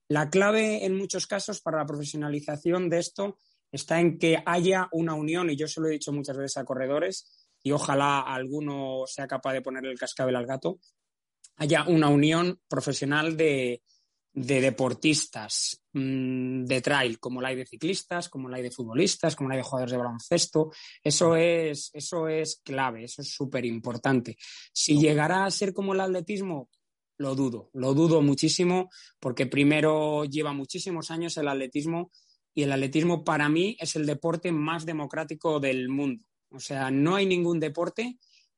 [0.08, 3.38] la clave en muchos casos para la profesionalización de esto
[3.72, 6.66] está en que haya una unión, y yo se lo he dicho muchas veces a
[6.66, 10.80] corredores, y ojalá alguno sea capaz de ponerle el cascabel al gato,
[11.58, 13.84] haya una unión profesional de,
[14.34, 19.50] deportistas mm, de trail, como la hay de ciclistas, como la hay de futbolistas, como
[19.50, 20.72] la hay de jugadores de baloncesto.
[21.04, 24.38] Eso es, eso es clave, eso es súper importante.
[24.72, 26.70] Si llegará a ser como el atletismo,
[27.18, 32.10] lo dudo, lo dudo muchísimo, porque primero lleva muchísimos años el atletismo
[32.60, 36.26] y el atletismo para mí es el deporte más democrático del mundo.
[36.50, 38.18] O sea, no hay ningún deporte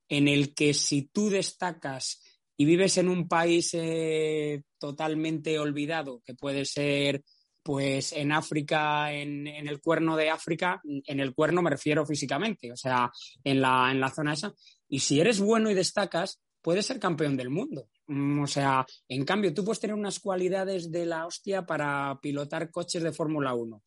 [0.10, 2.20] en el que si tú destacas
[2.58, 7.24] y vives en un país eh, totalmente olvidado, que puede ser
[7.62, 12.76] pues en África, en, el cuerno de África, en el cuerno me refiero físicamente, o
[12.76, 13.12] sea,
[13.44, 14.52] en la, en la zona esa,
[14.90, 17.88] y si eres bueno y destacas, puedes ser campeón del mundo.
[18.08, 22.72] Mm, o sea, en cambio, tú puedes tener unas cualidades de la hostia para pilotar
[22.72, 23.82] coches de Fórmula 1.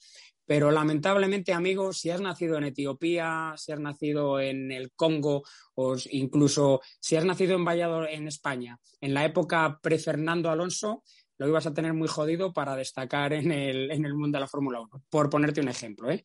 [0.46, 5.42] Pero lamentablemente, amigos, si has nacido en Etiopía, si has nacido en el Congo
[5.74, 11.02] o incluso si has nacido en Valladolid, en España, en la época pre-Fernando Alonso,
[11.38, 14.48] lo ibas a tener muy jodido para destacar en el, en el mundo de la
[14.48, 16.10] Fórmula 1, por ponerte un ejemplo.
[16.10, 16.22] ¿eh?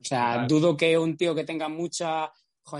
[0.00, 2.30] O sea, dudo que un tío que tenga mucha,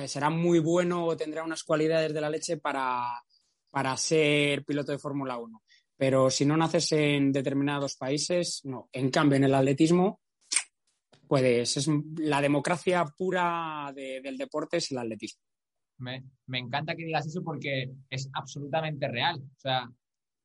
[0.07, 3.23] será muy bueno o tendrá unas cualidades de la leche para,
[3.71, 5.63] para ser piloto de Fórmula 1.
[5.97, 8.89] Pero si no naces en determinados países, no.
[8.93, 10.21] En cambio, en el atletismo,
[11.29, 11.77] puedes.
[11.77, 15.43] Es la democracia pura del deporte es el atletismo.
[15.99, 16.25] Me,
[16.59, 19.37] encanta que digas eso porque es absolutamente real.
[19.39, 19.91] O sea,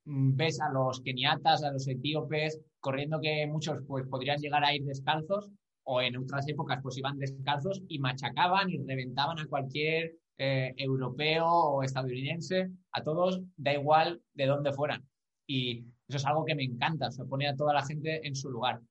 [0.03, 4.83] ves a los keniatas, a los etíopes, corriendo que muchos pues, podrían llegar a ir
[4.83, 5.49] descalzos
[5.85, 11.47] o en otras épocas pues iban descalzos y machacaban y reventaban a cualquier eh, europeo
[11.47, 15.03] o estadounidense, a todos, da igual de dónde fueran.
[15.47, 18.49] Y eso es algo que me encanta, se pone a toda la gente en su
[18.49, 18.81] lugar.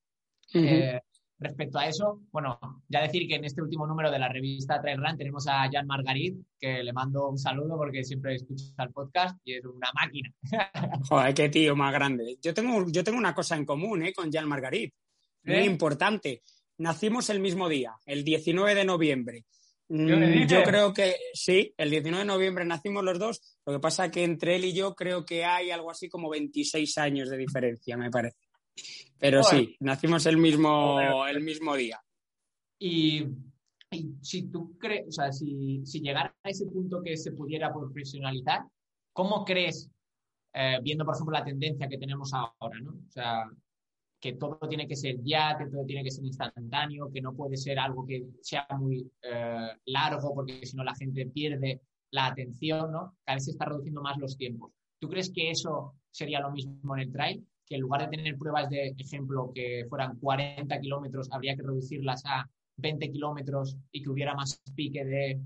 [0.53, 0.99] Eh,
[1.37, 4.97] respecto a eso, bueno, ya decir que en este último número de la revista Trail
[4.97, 9.37] Run tenemos a Jan Margarit, que le mando un saludo porque siempre escucha el podcast
[9.43, 10.33] y es una máquina.
[11.09, 12.37] Joder, qué tío más grande.
[12.41, 14.13] Yo tengo, yo tengo una cosa en común ¿eh?
[14.13, 14.93] con Jan Margarit,
[15.43, 16.41] muy importante.
[16.77, 19.45] Nacimos el mismo día, el 19 de noviembre.
[19.87, 23.57] Mm, yo creo que sí, el 19 de noviembre nacimos los dos.
[23.65, 26.29] Lo que pasa es que entre él y yo creo que hay algo así como
[26.29, 28.37] 26 años de diferencia, me parece.
[29.17, 31.99] Pero sí, nacimos el mismo, el mismo día.
[32.79, 33.25] Y,
[34.21, 38.63] si tú crees, o sea, si, llegara a ese punto que se pudiera profesionalizar,
[39.13, 39.89] ¿cómo crees,
[40.53, 42.91] eh, viendo por ejemplo la tendencia que tenemos ahora, ¿no?
[42.91, 43.45] O sea,
[44.25, 47.57] que todo tiene que ser ya, que todo tiene que ser instantáneo, que no puede
[47.57, 52.91] ser algo que sea muy eh, largo porque si no la gente pierde la atención,
[52.91, 53.17] ¿no?
[53.23, 54.71] Cada vez se está reduciendo más los tiempos.
[54.99, 57.47] ¿Tú crees que eso sería lo mismo en el trail?
[57.67, 62.23] Que en lugar de tener pruebas de ejemplo que fueran 40 kilómetros, habría que reducirlas
[62.25, 65.39] a 20 kilómetros y que hubiera más pique de,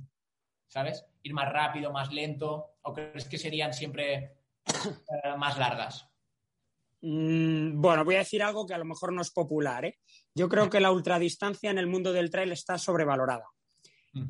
[0.70, 1.06] ¿sabes?
[1.24, 2.76] Ir más rápido, más lento.
[2.84, 4.38] ¿O crees que serían siempre
[5.26, 6.09] eh, más largas?
[7.02, 9.86] Mm, bueno, voy a decir algo que a lo mejor no es popular.
[9.86, 9.98] ¿eh?
[10.36, 13.46] Yo creo que la ultradistancia en el mundo del trail está sobrevalorada.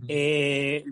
[0.07, 0.83] Eh,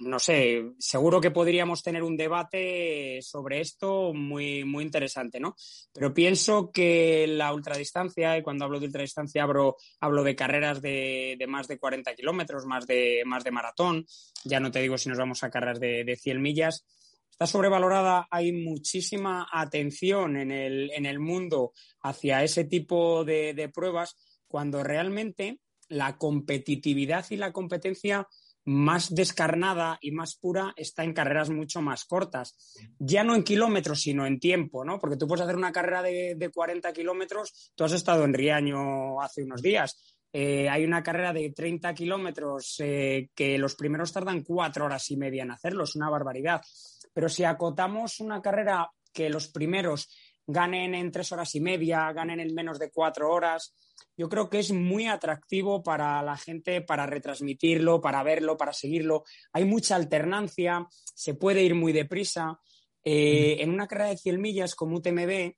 [0.00, 5.56] no sé, seguro que podríamos tener un debate sobre esto muy, muy interesante, ¿no?
[5.92, 11.42] Pero pienso que la ultradistancia, y cuando hablo de ultradistancia hablo, hablo de carreras de,
[11.48, 14.06] más de 40 kilómetros, más de, más de maratón,
[14.44, 16.84] ya no te digo si nos vamos a carreras de, de 100 millas,
[17.38, 21.72] está sobrevalorada, hay muchísima atención en el, mundo
[22.02, 24.16] hacia ese tipo de, pruebas,
[24.48, 28.26] cuando realmente la competitividad y la competencia
[28.64, 32.56] más descarnada y más pura está en carreras mucho más cortas.
[32.98, 34.98] Ya no en kilómetros, sino en tiempo, ¿no?
[34.98, 39.20] Porque tú puedes hacer una carrera de, de 40 kilómetros, tú has estado en Riaño
[39.22, 40.16] hace unos días.
[40.32, 45.16] Eh, hay una carrera de 30 kilómetros eh, que los primeros tardan cuatro horas y
[45.16, 46.60] media en hacerlo, es una barbaridad.
[47.18, 50.08] Pero si acotamos una carrera que los primeros
[50.46, 53.74] ganen en tres horas y media, ganen en menos de cuatro horas,
[54.16, 59.24] yo creo que es muy atractivo para la gente, para retransmitirlo, para verlo, para seguirlo.
[59.52, 62.60] Hay mucha alternancia, se puede ir muy deprisa.
[63.02, 65.54] Eh, en una carrera de 100 millas como UTMB,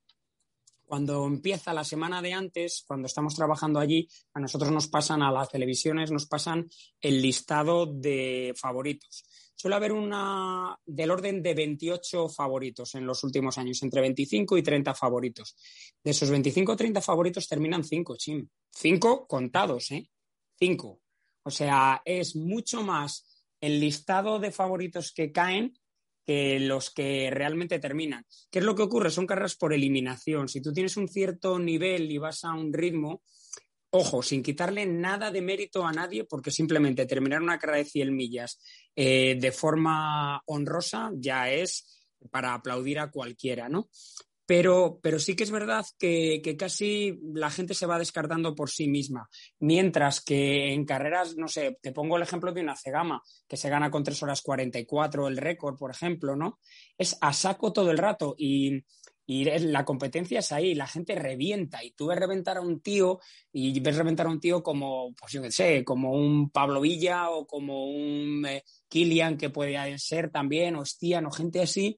[0.87, 5.31] cuando empieza la semana de antes, cuando estamos trabajando allí, a nosotros nos pasan a
[5.31, 6.71] las televisiones, nos pasan
[7.03, 9.27] el listado de favoritos.
[9.61, 14.63] Suele haber una del orden de 28 favoritos en los últimos años, entre 25 y
[14.63, 15.55] 30 favoritos.
[16.03, 18.49] De esos 25 o 30 favoritos terminan 5, chim.
[18.71, 20.09] 5 contados, ¿eh?
[20.59, 21.03] 5.
[21.43, 25.75] O sea, es mucho más el listado de favoritos que caen
[26.25, 28.25] que los que realmente terminan.
[28.51, 29.11] ¿Qué es lo que ocurre?
[29.11, 30.49] Son carreras por eliminación.
[30.49, 33.21] Si tú tienes un cierto nivel y vas a un ritmo,
[33.91, 38.15] ojo, sin quitarle nada de mérito a nadie, porque simplemente terminar una carrera de 100
[38.15, 38.61] millas
[38.95, 43.89] eh, de forma honrosa ya es para aplaudir a cualquiera, ¿no?
[44.47, 48.69] Pero, pero, sí que es verdad que, que, casi la gente se va descartando por
[48.69, 49.29] sí misma.
[49.61, 53.71] Mientras que en carreras, no sé, te pongo el ejemplo de una Cegama, que se
[53.71, 56.59] gana con 3 horas 44 el récord, por ejemplo, ¿no?
[56.99, 58.83] Es a saco todo el rato y,
[59.31, 63.21] y la competencia es ahí, la gente revienta y tú ves reventar a un tío
[63.53, 67.31] y ves reventar a un tío como, pues yo qué sé, como un Pablo Villa
[67.31, 71.97] o como un eh, Kilian que puede ser también, o Stian o gente así,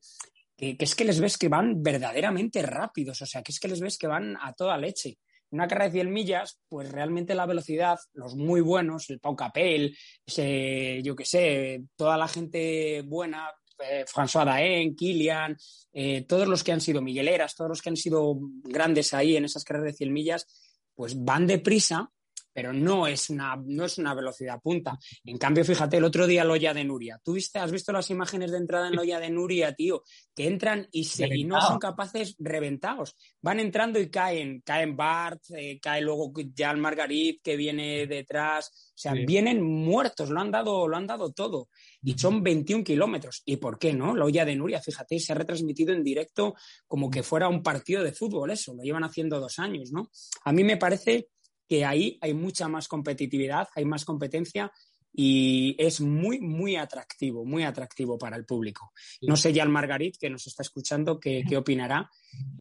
[0.54, 3.80] que, es que les ves que van verdaderamente rápidos, o sea, que es que les
[3.80, 5.16] ves que van a toda leche.
[5.52, 9.96] Una carrera de 100 millas, pues realmente la velocidad, los muy buenos, el Pau Capel,
[10.26, 13.48] ese, yo qué sé, toda la gente buena,
[13.82, 15.56] eh, François Daen, Kilian,
[15.92, 19.44] eh, todos los que han sido Migueleras, todos los que han sido grandes ahí en
[19.44, 20.46] esas carreras de 100 millas,
[20.94, 22.10] pues van deprisa
[22.52, 24.98] pero no es una, no es una velocidad punta.
[25.24, 27.20] En cambio, fíjate, el otro día Loya de Nuria.
[27.22, 30.02] ¿Tú viste, has visto las imágenes de entrada en Loya de Nuria, tío?
[30.34, 33.16] Que entran y, se, y no son capaces reventados.
[33.40, 34.62] Van entrando y caen.
[34.64, 38.92] Caen Bart, eh, cae luego Jan Margarit, que viene detrás.
[38.94, 41.68] O sea, vienen muertos, lo han, dado, lo han dado todo.
[42.02, 43.42] Y son 21 kilómetros.
[43.44, 44.14] ¿Y por qué no?
[44.14, 46.54] Loya de Nuria, fíjate, se ha retransmitido en directo
[46.86, 48.74] como que fuera un partido de fútbol, eso.
[48.74, 50.10] Lo llevan haciendo dos años, ¿no?
[50.44, 51.28] A mí me parece
[51.68, 54.70] que ahí hay mucha más competitividad, hay más competencia
[55.14, 58.92] y es muy, muy atractivo, muy atractivo para el público.
[59.22, 62.10] No sé ya el Margarit, que nos está escuchando, qué, opinará,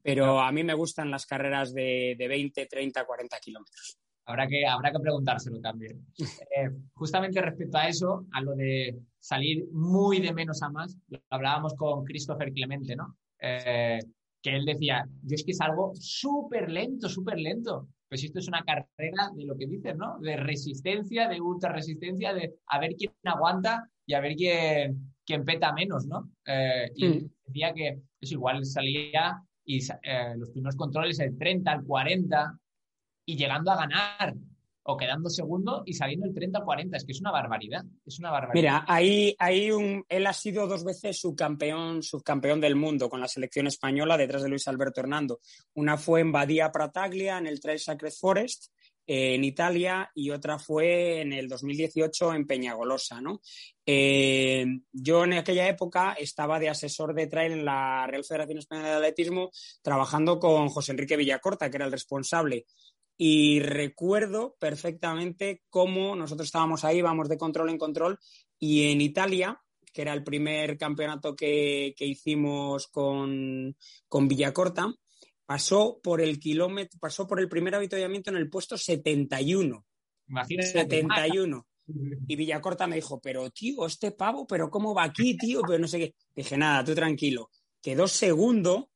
[0.04, 3.98] pero a mí me gustan las carreras de, de 20, 30, 40 kilómetros.
[4.26, 6.06] Habrá que, habrá que preguntárselo también.
[6.54, 11.22] Eh, justamente respecto a eso, a lo de salir muy de menos a más, lo
[11.30, 13.18] hablábamos con Christopher Clemente, ¿no?
[13.40, 14.00] Eh,
[14.42, 17.88] que él decía, yo es que salgo súper lento, súper lento.
[18.12, 20.20] Pues esto es una carrera de lo que dices, ¿no?
[20.20, 25.46] De resistencia, de ultra resistencia, de a ver quién aguanta y a ver quién, quién
[25.46, 26.30] peta menos, ¿no?
[26.46, 27.30] Eh, y mm.
[27.46, 32.60] decía que es pues igual salía y eh, los primeros controles el 30, el 40
[33.28, 34.36] y llegando a ganar
[34.84, 36.96] o quedando segundo y saliendo el 30-40.
[36.96, 37.84] Es que es una barbaridad.
[38.06, 38.54] Es una barbaridad.
[38.54, 43.28] Mira, ahí, hay un, él ha sido dos veces subcampeón, subcampeón del mundo con la
[43.28, 45.40] selección española detrás de Luis Alberto Hernando.
[45.76, 48.72] Una fue en Badia Prataglia, en el Trail Sacred Forest,
[49.08, 53.42] eh, en Italia, y otra fue en el 2018 en Peñagolosa, ¿no?
[53.86, 58.90] Eh, yo en aquella época estaba de asesor de trail en la Real Federación Española
[58.90, 62.66] de Atletismo, trabajando con José Enrique Villacorta, que era el responsable
[63.24, 68.18] y recuerdo perfectamente cómo nosotros estábamos ahí, vamos de control en control,
[68.58, 69.62] y en Italia,
[69.94, 74.92] que era el primer campeonato que, hicimos con, con, Villacorta,
[75.46, 79.86] pasó por el kilómetro, pasó por el primer avituallamiento en el puesto 71.
[80.28, 80.72] Imagínate.
[80.72, 81.68] 71.
[82.28, 85.62] Y Villacorta me dijo, pero tío, este pavo, pero ¿cómo va aquí, tío?
[85.62, 86.16] Pero no sé qué.
[86.34, 87.52] Dije, nada, tú tranquilo.
[87.82, 88.90] Quedó segundo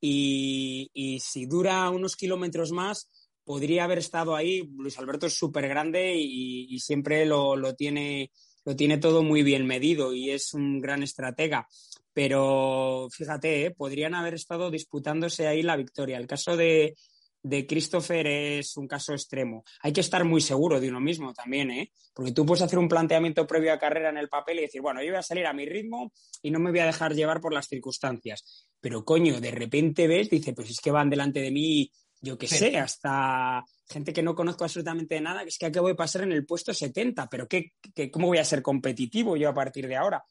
[0.00, 3.08] y, y si dura unos kilómetros más,
[3.48, 4.68] podría haber estado ahí.
[4.76, 8.30] Luis Alberto es súper grande y, siempre lo, tiene,
[8.66, 11.66] lo tiene todo muy bien medido y es un gran estratega.
[12.12, 13.70] Pero fíjate, ¿eh?
[13.70, 16.18] podrían haber estado disputándose ahí la victoria.
[16.18, 16.94] El caso de,
[17.42, 19.64] de Christopher es un caso extremo.
[19.80, 21.90] Hay que estar muy seguro de uno mismo también, ¿eh?
[22.12, 25.02] Porque tú puedes hacer un planteamiento previo a carrera en el papel y decir, bueno,
[25.02, 27.54] yo voy a salir a mi ritmo y no me voy a dejar llevar por
[27.54, 28.68] las circunstancias.
[28.78, 32.46] Pero coño, de repente ves, dice, pues es que van delante de mí yo qué
[32.46, 36.22] sé, hasta gente que no conozco absolutamente de nada, que es que acabo de pasar
[36.22, 37.72] en el puesto 70, pero ¿qué,
[38.10, 40.22] cómo voy a ser competitivo yo a partir de ahora?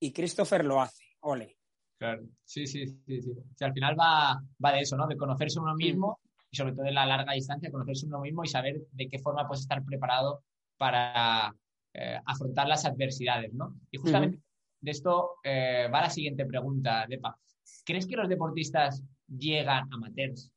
[0.00, 1.56] Y Christopher lo hace, ole.
[1.98, 3.32] Claro, sí, sí, sí, sí.
[3.60, 5.06] al final va, va de eso, ¿no?
[5.06, 6.20] De conocerse uno mismo
[6.50, 9.46] y sobre todo en la larga distancia, conocerse uno mismo y saber de qué forma
[9.46, 10.44] puedes estar preparado
[10.76, 11.52] para
[11.92, 13.74] eh, afrontar las adversidades, ¿no?
[13.90, 14.40] Y justamente
[14.80, 17.36] de esto eh, va la siguiente pregunta, Depa.
[17.84, 20.52] ¿Crees que los deportistas llegan amateurs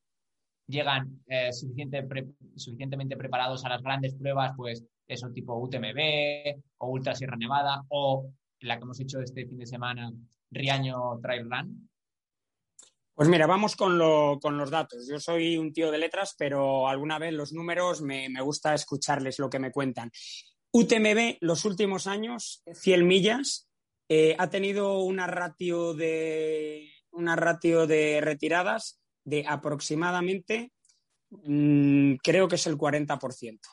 [0.67, 7.36] llegan eh, suficientemente preparados a las grandes pruebas, pues eso tipo UTMB o Ultra Sierra
[7.38, 10.12] Nevada o la que hemos hecho este fin de semana,
[10.52, 11.89] Riaño Trail Run?
[13.13, 15.08] Pues mira, vamos con, los datos.
[15.08, 19.50] Yo soy un tío de letras, pero alguna vez los números me, gusta escucharles lo
[19.50, 20.12] que me cuentan.
[20.71, 23.69] UTMB, los últimos años, 100 millas,
[24.10, 30.72] eh, ha tenido una ratio de, una ratio de retiradas de aproximadamente,
[31.30, 33.70] mm, creo que es el 40%.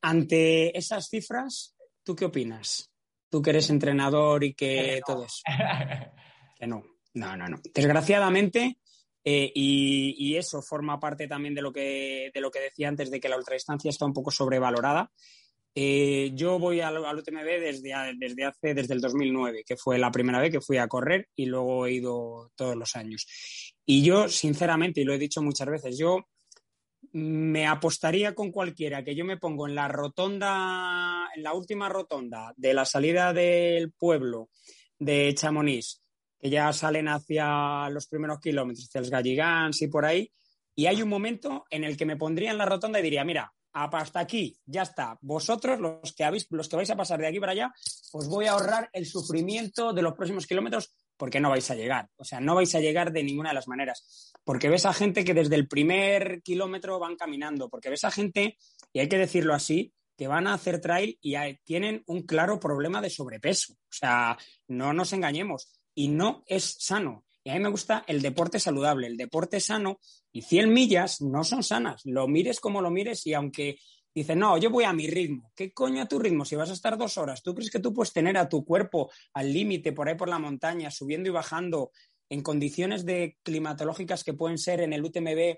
[0.00, 2.90] Ante esas cifras, ¿tú qué opinas?
[3.28, 5.42] Tú que eres entrenador y que, todo eso.
[6.58, 6.82] que no,
[7.14, 7.60] no, no, no.
[7.74, 8.78] Desgraciadamente,
[9.24, 13.20] eh, y, eso forma parte también de lo, que, de lo que decía antes, de
[13.20, 15.10] que la ultradistancia está un poco sobrevalorada.
[15.74, 20.38] Eh, yo voy al, UTMB desde, desde hace, desde el 2009, que fue la primera
[20.38, 23.26] vez que fui a correr y luego he ido todos los años.
[23.86, 26.26] Y yo, sinceramente, y lo he dicho muchas veces, yo
[27.12, 32.52] me apostaría con cualquiera que yo me pongo en la rotonda, en la última rotonda
[32.56, 34.50] de la salida del pueblo
[34.98, 36.00] de Chamonix,
[36.38, 40.30] que ya salen hacia los primeros kilómetros, hacia los Galligans y por ahí,
[40.74, 43.52] y hay un momento en el que me pondría en la rotonda y diría, mira,
[43.72, 45.18] hasta aquí, ya está.
[45.20, 47.72] Vosotros, los que, habéis, los que vais a pasar de aquí para allá,
[48.12, 52.08] os voy a ahorrar el sufrimiento de los próximos kilómetros porque no vais a llegar.
[52.16, 54.32] O sea, no vais a llegar de ninguna de las maneras.
[54.44, 58.58] Porque ves a gente que desde el primer kilómetro van caminando, porque ves a gente,
[58.92, 63.00] y hay que decirlo así, que van a hacer trail y tienen un claro problema
[63.00, 63.74] de sobrepeso.
[63.74, 64.36] O sea,
[64.68, 65.72] no nos engañemos.
[65.94, 67.24] Y no es sano.
[67.44, 69.98] Y a mí me gusta el deporte saludable, el deporte sano.
[70.32, 72.02] Y 100 millas no son sanas.
[72.04, 73.78] Lo mires como lo mires y aunque
[74.14, 75.52] Dice, no, yo voy a mi ritmo.
[75.56, 76.44] ¿Qué coño a tu ritmo?
[76.44, 79.10] Si vas a estar dos horas, ¿tú crees que tú puedes tener a tu cuerpo
[79.32, 81.92] al límite por ahí por la montaña, subiendo y bajando
[82.28, 85.56] en condiciones de climatológicas que pueden ser en el UTMB?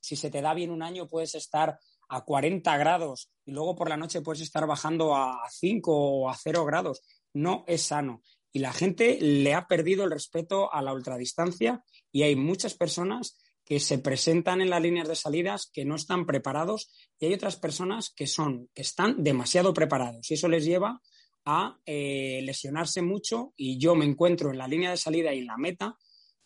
[0.00, 3.88] Si se te da bien un año, puedes estar a 40 grados y luego por
[3.88, 7.02] la noche puedes estar bajando a 5 o a 0 grados.
[7.34, 8.22] No es sano.
[8.52, 13.38] Y la gente le ha perdido el respeto a la ultradistancia y hay muchas personas
[13.66, 17.56] que se presentan en las líneas de salidas que no están preparados y hay otras
[17.56, 21.02] personas que son que están demasiado preparados y eso les lleva
[21.44, 25.46] a eh, lesionarse mucho y yo me encuentro en la línea de salida y en
[25.46, 25.96] la meta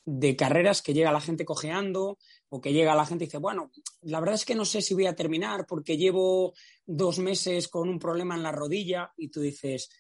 [0.05, 3.71] de carreras que llega la gente cojeando o que llega la gente y dice, bueno,
[4.01, 6.55] la verdad es que no sé si voy a terminar porque llevo
[6.87, 9.91] dos meses con un problema en la rodilla y tú dices,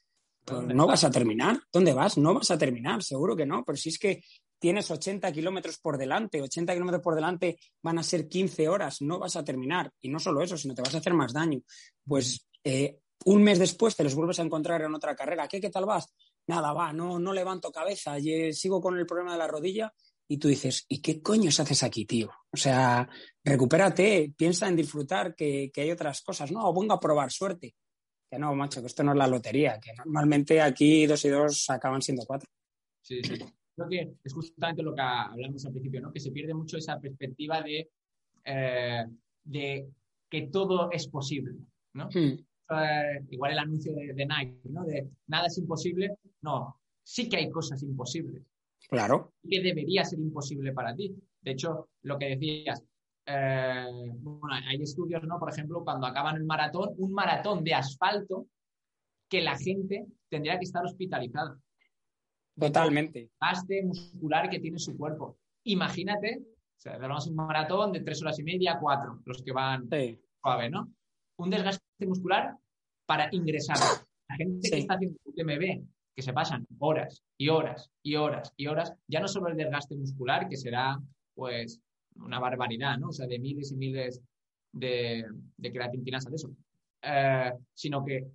[0.44, 2.16] pues no vas a terminar, ¿dónde vas?
[2.18, 4.24] No vas a terminar, seguro que no, pero si es que
[4.60, 9.18] tienes 80 kilómetros por delante, 80 kilómetros por delante van a ser 15 horas, no
[9.18, 9.90] vas a terminar.
[10.00, 11.60] Y no solo eso, sino te vas a hacer más daño.
[12.06, 15.48] Pues eh, un mes después te los vuelves a encontrar en otra carrera.
[15.48, 16.14] ¿Qué, qué tal vas?
[16.46, 18.16] Nada, va, no, no levanto cabeza,
[18.52, 19.92] sigo con el problema de la rodilla.
[20.28, 22.30] Y tú dices, ¿y qué coños haces aquí, tío?
[22.52, 23.08] O sea,
[23.42, 26.52] recupérate, piensa en disfrutar, que, hay otras cosas.
[26.52, 27.74] No, vengo a probar suerte.
[28.30, 31.68] Que no, macho, que esto no es la lotería, que normalmente aquí dos y dos
[31.68, 32.48] acaban siendo cuatro.
[33.02, 33.38] Sí, sí
[33.86, 36.12] creo que es justamente lo que hablamos al principio, ¿no?
[36.12, 37.90] Que se pierde mucho esa perspectiva de,
[38.44, 39.06] eh,
[39.44, 39.88] de
[40.28, 41.54] que todo es posible,
[41.94, 42.08] ¿no?
[42.08, 42.38] Hmm.
[42.72, 44.84] Eh, igual el anuncio de, Nike, ¿no?
[44.84, 46.16] De nada es imposible.
[46.42, 48.42] No, sí que hay cosas imposibles.
[48.88, 49.32] Claro.
[49.48, 51.14] Que debería ser imposible para ti.
[51.40, 52.82] De hecho, lo que decías,
[53.26, 53.86] eh,
[54.20, 55.38] bueno, hay estudios, ¿no?
[55.38, 58.46] Por ejemplo, cuando acaban el maratón, un maratón de asfalto,
[59.28, 61.58] que la gente tendría que estar hospitalizada.
[62.60, 63.30] Totalmente.
[63.40, 65.38] Gaste muscular que tiene su cuerpo.
[65.64, 69.88] Imagínate, o sea, tenemos un maratón de tres horas y media, cuatro, los que van
[70.42, 70.92] suave, ¿no?
[71.38, 72.56] Un desgaste muscular
[73.06, 73.76] para ingresar.
[74.28, 78.66] La gente que está haciendo UTMB, que se pasan horas y horas y horas y
[78.66, 80.98] horas, ya no solo el desgaste muscular, que será,
[81.34, 81.80] pues,
[82.16, 83.08] una barbaridad, ¿no?
[83.08, 84.22] O sea, de miles y miles
[84.72, 85.24] de,
[85.56, 86.50] de creatinasas de eso.
[87.02, 88.26] Eh, sino que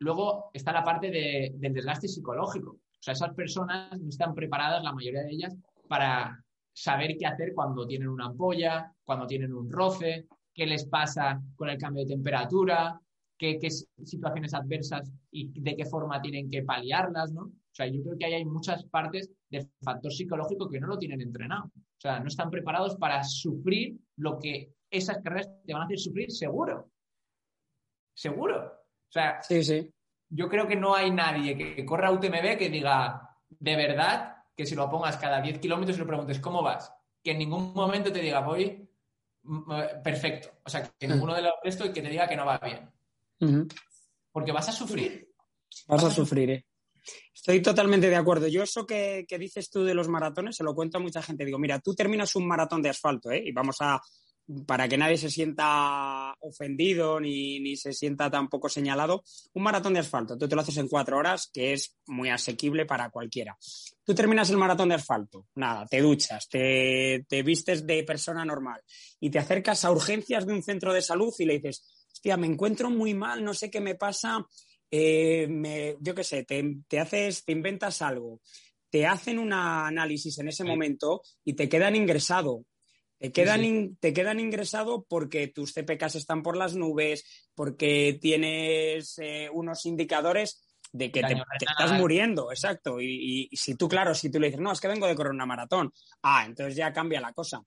[0.00, 2.78] luego está la parte del desgaste psicológico.
[2.98, 5.54] O sea, esas personas no están preparadas, la mayoría de ellas,
[5.86, 11.40] para saber qué hacer cuando tienen una ampolla, cuando tienen un roce, qué les pasa
[11.56, 13.00] con el cambio de temperatura,
[13.36, 13.58] qué,
[14.04, 17.42] situaciones adversas y de qué forma tienen que paliarlas, ¿no?
[17.42, 20.98] O sea, yo creo que ahí hay muchas partes de factor psicológico que no lo
[20.98, 21.66] tienen entrenado.
[21.66, 25.98] O sea, no están preparados para sufrir lo que esas carreras te van a hacer
[25.98, 26.90] sufrir seguro.
[28.14, 28.66] Seguro.
[28.66, 29.88] O sea, sí, sí.
[30.30, 34.74] Yo creo que no hay nadie que corra UTMB que diga de verdad que si
[34.74, 38.20] lo pongas cada 10 kilómetros y le preguntes cómo vas, que en ningún momento te
[38.20, 38.88] diga voy
[39.42, 40.50] mm, eh, perfecto.
[40.64, 42.90] O sea, que ninguno de los restos y que te diga que no va bien.
[44.32, 45.32] Porque vas a sufrir.
[45.86, 46.66] Vas a sufrir, ¿eh?
[47.32, 48.48] Estoy totalmente de acuerdo.
[48.48, 51.44] Yo eso que, que, dices tú de los maratones se lo cuento a mucha gente.
[51.44, 53.42] Digo, mira, tú terminas un maratón de asfalto, ¿eh?
[53.46, 54.00] Y vamos a,
[54.66, 59.22] para que nadie se sienta ofendido ni, ni, se sienta tampoco señalado,
[59.52, 62.86] un maratón de asfalto, tú te lo haces en cuatro horas, que es muy asequible
[62.86, 63.56] para cualquiera.
[64.04, 68.80] Tú terminas el maratón de asfalto, nada, te duchas, te, te vistes de persona normal
[69.20, 72.46] y te acercas a urgencias de un centro de salud y le dices, hostia, me
[72.46, 74.46] encuentro muy mal, no sé qué me pasa,
[74.90, 78.40] eh, me, yo qué sé, te, te, haces, te inventas algo,
[78.90, 82.64] te hacen un análisis en ese momento y te quedan ingresado
[83.18, 83.96] te quedan, sí.
[84.00, 90.62] te quedan ingresado porque tus CPKs están por las nubes, porque tienes eh, unos indicadores
[90.92, 93.00] de que te, te, estás muriendo, exacto.
[93.00, 95.32] Y, y, si tú, claro, si tú le dices, no, es que vengo de correr
[95.32, 95.92] una maratón,
[96.22, 97.62] ah, entonces ya cambia la cosa.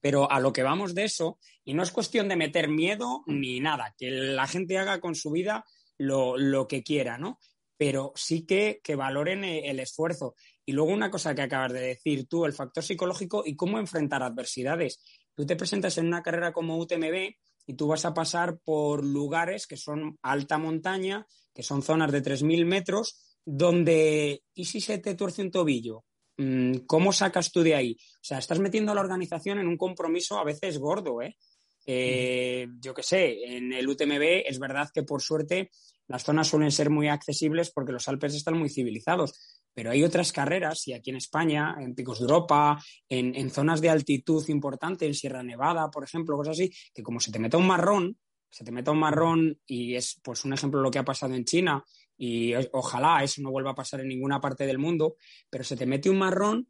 [0.00, 3.60] Pero a lo que vamos de eso, y no es cuestión de meter miedo ni
[3.60, 5.64] nada, que la gente haga con su vida
[5.96, 7.38] lo, lo que quiera, ¿no?
[7.76, 10.34] Pero sí que, que valoren eh, el esfuerzo.
[10.64, 14.22] Y luego una cosa que acabas de decir tú, el factor psicológico y cómo enfrentar
[14.22, 15.02] adversidades.
[15.34, 17.34] Tú te presentas en una carrera como UTMB
[17.66, 22.22] y tú vas a pasar por lugares que son alta montaña, que son zonas de
[22.22, 26.04] 3.000 metros, donde, ¿y si se te tuerce un tobillo?
[26.36, 27.96] Mm, ¿Cómo sacas tú de ahí?
[27.98, 31.36] O sea, estás metiendo a la organización en un compromiso a veces gordo, ¿eh?
[31.84, 35.70] Eh, yo qué sé, en el UTMB es verdad que por suerte
[36.06, 40.32] las zonas suelen ser muy accesibles porque los Alpes están muy civilizados, pero hay otras
[40.32, 45.14] carreras, y aquí en España, en Picos de Europa, en, zonas de altitud importante, en
[45.14, 48.18] Sierra Nevada, por ejemplo, cosas así, que como se te meta un marrón,
[48.50, 51.34] se te meta un marrón y es pues un ejemplo de lo que ha pasado
[51.34, 51.82] en China
[52.18, 55.16] y ojalá eso no vuelva a pasar en ninguna parte del mundo,
[55.48, 56.68] pero se te mete un marrón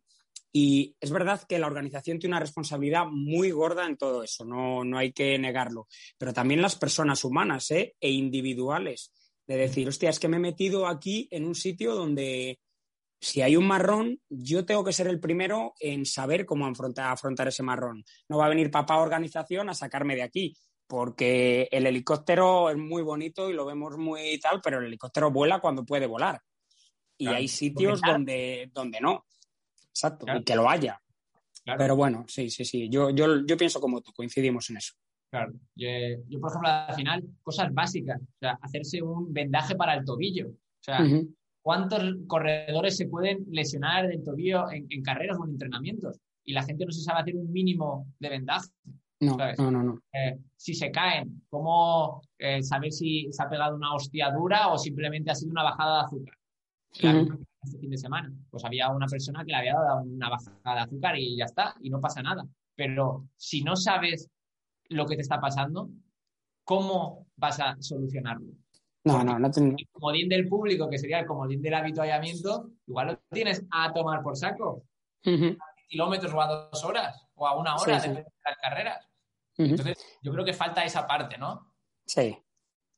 [0.52, 4.84] y es verdad que la organización tiene una responsabilidad muy gorda en todo eso, no,
[4.84, 5.88] no hay que negarlo,
[6.18, 7.96] pero también las personas humanas ¿eh?
[8.00, 9.12] e individuales,
[9.46, 12.60] de decir, hostia, es que me he metido aquí en un sitio donde
[13.22, 17.46] si hay un marrón, yo tengo que ser el primero en saber cómo afrontar, afrontar
[17.46, 18.04] ese marrón.
[18.28, 20.56] No va a venir papá organización a sacarme de aquí,
[20.88, 25.60] porque el helicóptero es muy bonito y lo vemos muy tal, pero el helicóptero vuela
[25.60, 26.40] cuando puede volar.
[27.16, 29.24] Y claro, hay sitios donde, donde no.
[29.90, 30.40] Exacto, claro.
[30.40, 31.00] y que lo haya.
[31.62, 31.78] Claro.
[31.78, 32.88] Pero bueno, sí, sí, sí.
[32.90, 34.94] Yo, yo, yo pienso como tú, coincidimos en eso.
[35.30, 35.52] Claro.
[35.76, 35.88] Yo,
[36.28, 38.20] yo, por ejemplo, al final, cosas básicas.
[38.20, 40.48] O sea, hacerse un vendaje para el tobillo.
[40.48, 41.34] O sea, uh -huh.
[41.62, 46.18] ¿Cuántos corredores se pueden lesionar del tobillo en, en, carreras o en entrenamientos?
[46.44, 48.68] Y la gente no se sabe hacer un mínimo de vendaje.
[49.20, 49.58] No, ¿sabes?
[49.58, 49.82] no, no.
[49.84, 50.02] no.
[50.12, 54.76] Eh, si se caen, ¿cómo eh, saber si se ha pegado una hostia dura o
[54.76, 56.34] simplemente ha sido una bajada de azúcar?
[56.90, 57.46] Claro, uh -huh.
[57.62, 60.80] este fin de semana, pues había una persona que le había dado una bajada de
[60.80, 62.44] azúcar y ya está, y no pasa nada.
[62.74, 64.28] Pero si no sabes
[64.88, 65.88] lo que te está pasando,
[66.64, 68.52] ¿cómo vas a solucionarlo?
[69.04, 69.74] No, no, no tengo.
[69.76, 74.22] El comodín del público, que sería el comodín del habituallamiento, igual lo tienes a tomar
[74.22, 74.84] por saco.
[75.24, 75.56] Uh -huh.
[75.56, 78.22] A kilómetros o a dos horas o a una hora sí, de sí.
[78.44, 79.08] las carreras.
[79.58, 79.70] Uh -huh.
[79.70, 81.74] Entonces, yo creo que falta esa parte, ¿no?
[82.06, 82.36] Sí,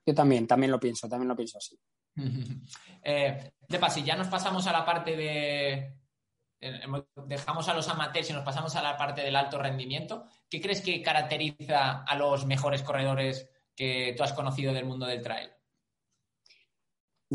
[0.07, 1.79] yo también, también lo pienso, también lo pienso así.
[3.03, 5.97] eh, de si ya nos pasamos a la parte de.
[7.27, 10.25] Dejamos a los amateurs y nos pasamos a la parte del alto rendimiento.
[10.49, 15.21] ¿Qué crees que caracteriza a los mejores corredores que tú has conocido del mundo del
[15.21, 15.51] trail?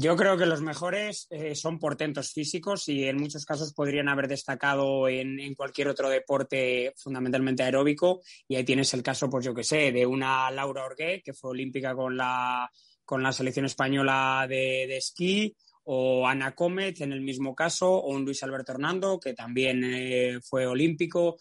[0.01, 4.29] Yo creo que los mejores eh, son portentos físicos y en muchos casos podrían haber
[4.29, 8.21] destacado en, en, cualquier otro deporte fundamentalmente aeróbico.
[8.47, 11.49] Y ahí tienes el caso, pues yo que sé, de una Laura Orgué, que fue
[11.49, 12.71] olímpica con la,
[13.03, 18.13] con la selección española de, de esquí, o Ana Comet en el mismo caso, o
[18.13, 21.35] un Luis Alberto Hernando, que también eh, fue olímpico.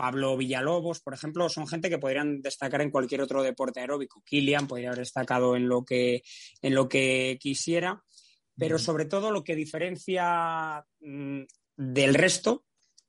[0.00, 4.22] Pablo Villalobos, por ejemplo, son gente que podrían destacar en cualquier otro deporte aeróbico.
[4.24, 6.22] Kilian podría haber destacado en lo que,
[6.62, 8.02] en lo que quisiera,
[8.56, 11.42] pero sobre todo lo que diferencia mmm,
[11.76, 12.64] del resto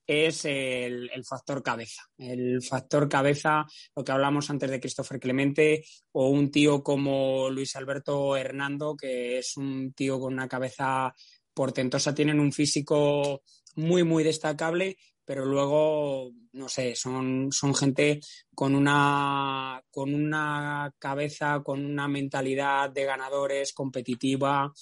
[0.06, 2.02] es el, el, factor cabeza.
[2.18, 3.66] El factor cabeza,
[3.96, 9.38] lo que hablamos antes de Christopher Clemente, o un tío como Luis Alberto Hernando, que
[9.38, 11.16] es un tío con una cabeza
[11.54, 13.44] portentosa, tienen un físico
[13.76, 14.98] muy, muy destacable
[15.32, 18.20] pero luego, no sé, son, son gente
[18.54, 24.74] con una, con una cabeza, con una mentalidad de ganadores competitiva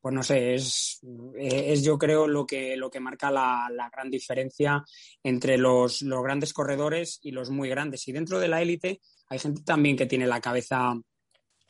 [0.00, 1.00] pues no sé, es,
[1.36, 4.84] es yo creo lo que, lo que marca la, la gran diferencia
[5.24, 8.06] entre los, los, grandes corredores y los muy grandes.
[8.06, 10.92] Y dentro de la élite hay gente también que tiene la cabeza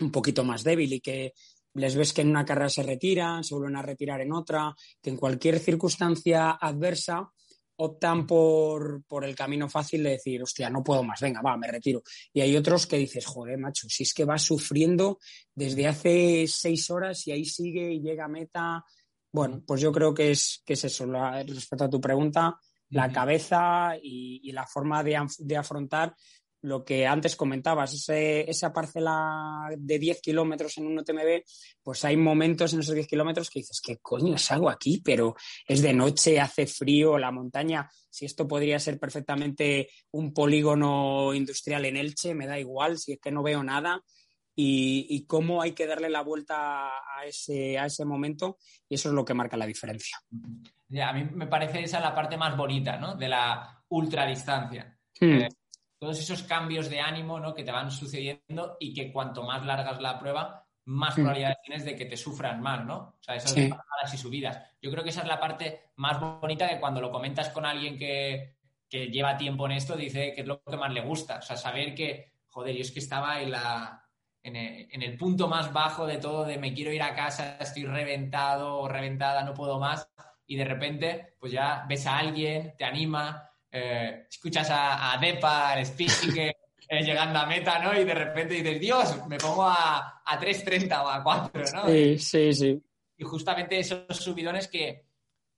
[0.01, 1.33] un poquito más débil y que
[1.73, 5.09] les ves que en una carrera se retiran, se vuelven a retirar en otra, que
[5.09, 7.33] en cualquier circunstancia adversa
[7.81, 11.69] optan por, por, el camino fácil de decir, hostia, no puedo más, venga, va, me
[11.69, 12.03] retiro.
[12.33, 15.19] Y hay otros que dices, joder, macho, si es que va sufriendo
[15.55, 18.85] desde hace seis horas y ahí sigue y llega a meta.
[19.31, 22.59] Bueno, pues yo creo que es, que es eso, la, respecto a tu pregunta,
[22.91, 26.17] la cabeza y, y la forma de, de, afrontar
[26.63, 31.43] lo que antes comentabas, ese, esa parcela de 10 kilómetros en un UTMB,
[31.83, 35.01] pues hay momentos en esos 10 kilómetros que dices, ¿qué coño es algo aquí?
[35.05, 35.37] Pero
[35.67, 41.85] es de noche, hace frío, la montaña, si esto podría ser perfectamente un polígono industrial
[41.85, 44.03] en Elche, me da igual, si es que no veo nada.
[44.61, 49.09] Y, y cómo hay que darle la vuelta a ese, a ese momento, y eso
[49.09, 50.19] es lo que marca la diferencia.
[50.89, 53.15] Ya, a mí me parece esa la parte más bonita, ¿no?
[53.15, 54.99] De la ultradistancia.
[55.21, 55.43] Hmm.
[55.43, 55.49] Eh,
[55.99, 57.55] todos esos cambios de ánimo ¿no?
[57.55, 61.21] que te van sucediendo y que cuanto más largas la prueba, más Mm.
[61.23, 62.97] probabilidades tienes de que te sufran más, ¿no?
[62.97, 63.69] O sea, esas Sí.
[63.69, 64.59] bajadas y subidas.
[64.81, 67.99] Yo creo que esa es la parte más bonita que cuando lo comentas con alguien
[67.99, 68.57] que,
[68.89, 71.39] que lleva tiempo en esto, dice que es lo que más le gusta.
[71.39, 74.05] O sea, saber que, joder, yo es que estaba en la...
[74.41, 77.59] En el, en el punto más bajo de todo, de me quiero ir a casa,
[77.61, 80.09] estoy reventado o reventada, no puedo más,
[80.47, 85.73] y de repente, pues ya ves a alguien, te anima, eh, escuchas a, a Depa,
[85.73, 86.57] al speaker,
[86.89, 87.99] eh, llegando a meta, ¿no?
[87.99, 91.87] Y de repente dices, Dios, me pongo a, a 3.30 o a 4, ¿no?
[91.87, 92.83] Sí, sí, sí.
[93.17, 95.07] Y justamente esos subidones que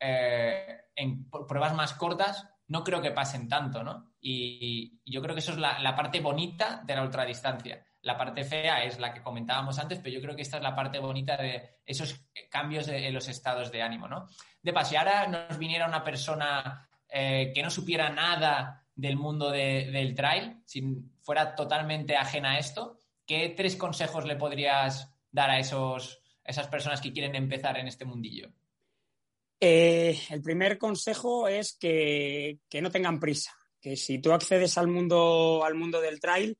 [0.01, 4.15] eh, en pruebas más cortas no creo que pasen tanto, ¿no?
[4.21, 7.85] Y, y yo creo que eso es la, la, parte bonita de la ultradistancia.
[8.03, 10.75] La parte fea es la que comentábamos antes, pero yo creo que esta es la
[10.75, 14.27] parte bonita de esos cambios en los estados de ánimo, ¿no?
[14.63, 19.91] De si ahora nos viniera una persona eh, que no supiera nada del mundo de,
[19.91, 20.83] del trail, si
[21.21, 27.01] fuera totalmente ajena a esto, ¿qué tres consejos le podrías dar a esos, esas personas
[27.01, 28.53] que quieren empezar en este mundillo?
[29.59, 34.89] Eh, el primer consejo es que, que, no tengan prisa, que si tú accedes al
[34.89, 36.57] mundo, al mundo del trail,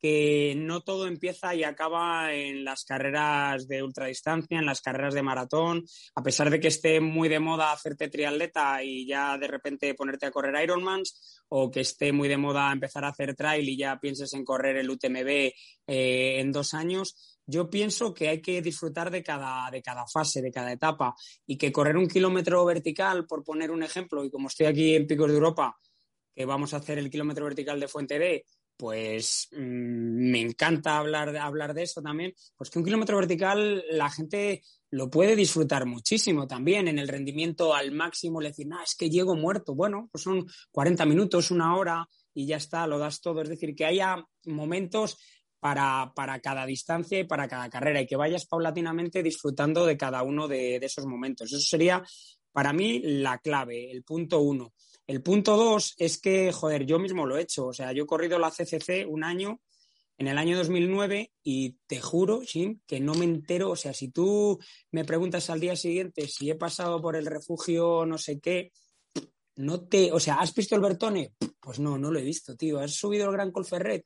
[0.00, 5.22] que no todo empieza y acaba en las carreras de ultradistancia, en las carreras de
[5.22, 5.84] maratón,
[6.14, 10.26] a pesar de que esté muy de moda hacerte triatleta y ya de repente ponerte
[10.26, 13.98] a correr Ironmans, o que esté muy de moda empezar a hacer trail y ya
[13.98, 15.54] pienses en correr el UTMB eh,
[15.86, 20.52] en dos años, yo pienso que hay que disfrutar de cada, de cada fase, de
[20.52, 21.14] cada etapa,
[21.46, 25.06] y que correr un kilómetro vertical, por poner un ejemplo, y como estoy aquí en
[25.06, 25.74] Picos de Europa,
[26.34, 28.44] que vamos a hacer el kilómetro vertical de Fuente D,
[28.78, 33.84] pues mmm, me encanta hablar de, hablar de eso también, pues que un kilómetro vertical
[33.90, 38.82] la gente lo puede disfrutar muchísimo también en el rendimiento al máximo, le decir, no,
[38.82, 42.98] es que llego muerto, bueno, pues son 40 minutos, una hora y ya está, lo
[42.98, 45.18] das todo, es decir, que haya momentos
[45.60, 50.22] para, para, cada distancia y para cada carrera y que vayas paulatinamente disfrutando de cada
[50.22, 51.52] uno de, esos momentos.
[51.52, 52.02] Eso sería
[52.52, 54.72] para mí la clave, el punto uno.
[55.08, 57.68] El punto dos es que, joder, yo mismo lo he hecho.
[57.68, 59.58] O sea, yo he corrido la CCC un año,
[60.18, 63.70] en el año 2009, y te juro, Jim, que no me entero.
[63.70, 64.58] O sea, si tú
[64.90, 68.70] me preguntas al día siguiente si he pasado por el refugio no sé qué,
[69.56, 70.12] no te.
[70.12, 71.32] O sea, ¿has visto el Bertone?
[71.58, 72.78] Pues no, no lo he visto, tío.
[72.78, 74.04] ¿Has subido el Gran Colferret?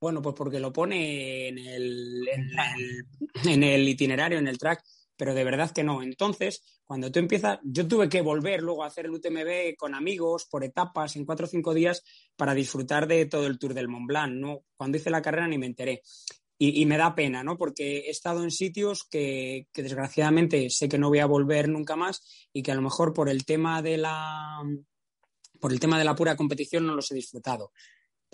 [0.00, 4.84] Bueno, pues porque lo pone en el, en, el, en el, itinerario, en el track,
[5.16, 6.02] pero de verdad que no.
[6.02, 10.46] Entonces, cuando tú empiezas, yo tuve que volver luego a hacer el UTMB con amigos,
[10.50, 12.02] por etapas, en cuatro o cinco días,
[12.36, 14.32] para disfrutar de todo el Tour del Mont Blanc.
[14.34, 14.64] ¿no?
[14.76, 16.02] Cuando hice la carrera ni me enteré.
[16.56, 17.58] Y, me da pena, ¿no?
[17.58, 21.94] Porque he estado en sitios que, que, desgraciadamente sé que no voy a volver nunca
[21.96, 24.62] más y que a lo mejor por el tema de la
[25.60, 27.72] por el tema de la pura competición no los he disfrutado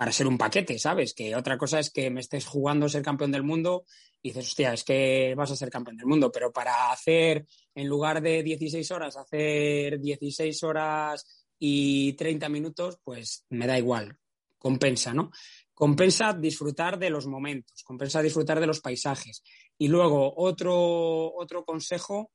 [0.00, 1.12] para ser un paquete, ¿sabes?
[1.12, 3.84] Que otra cosa es que me estés jugando ser campeón del mundo
[4.22, 7.44] y dices, hostia, es que vas a ser campeón del mundo, pero para hacer,
[7.74, 14.16] en lugar de 16 horas, hacer 16 horas y 30 minutos, pues me da igual,
[14.56, 15.32] compensa, ¿no?
[15.74, 19.42] Compensa disfrutar de los momentos, compensa disfrutar de los paisajes.
[19.76, 22.30] Y luego, otro, otro consejo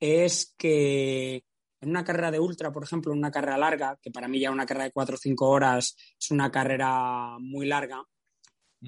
[0.00, 1.44] es que
[1.84, 4.50] en una carrera de ultra, por ejemplo, en una carrera larga, que para mí ya
[4.50, 8.02] una carrera de 4 o 5 horas es una carrera muy larga,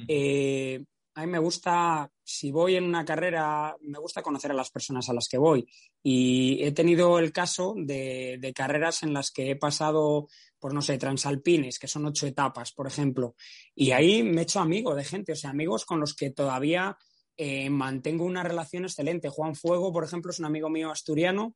[0.09, 0.85] eh,
[1.15, 5.09] a mí me gusta, si voy en una carrera, me gusta conocer a las personas
[5.09, 5.67] a las que voy.
[6.03, 10.29] Y he tenido el caso de, de carreras en las que he pasado,
[10.59, 13.35] pues no sé, transalpines, que son ocho etapas, por ejemplo.
[13.75, 16.99] Y ahí me he hecho amigo de gente, o sea, amigos con los que todavía
[17.39, 19.31] eh, mantengo una relación excelente.
[19.31, 21.55] Juan Fuego, por ejemplo, es un amigo mío asturiano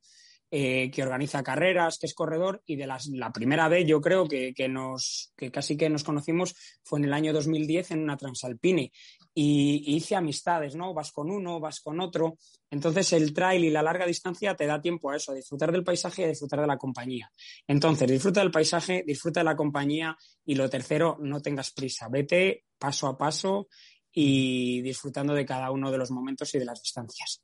[0.53, 4.53] eh, que organiza carreras, que es corredor, y de la primera vez yo creo que,
[4.68, 8.90] nos, que casi que nos conocimos fue en el año 2010 en una Transalpine.
[9.32, 10.92] Y, hice amistades, ¿no?
[10.92, 12.36] Vas con uno, vas con otro.
[12.68, 15.84] Entonces el trail y la larga distancia te da tiempo a eso, a disfrutar del
[15.84, 17.30] paisaje y a disfrutar de la compañía.
[17.68, 22.09] Entonces, disfruta del paisaje, disfruta de la compañía y lo tercero, no tengas prisa.
[22.09, 23.68] Vete paso a paso
[24.12, 27.42] y disfrutando de cada uno de los momentos y de las distancias.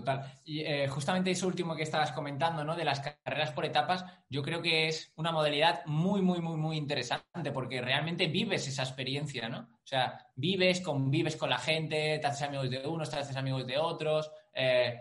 [0.00, 0.40] Total.
[0.44, 2.74] Y eh, justamente eso último que estabas comentando, ¿no?
[2.74, 6.78] De las carreras por etapas, yo creo que es una modalidad muy, muy, muy, muy
[6.78, 9.58] interesante porque realmente vives esa experiencia, ¿no?
[9.58, 13.66] O sea, vives, convives con la gente, te haces amigos de unos, te haces amigos
[13.66, 14.98] de otros, eh,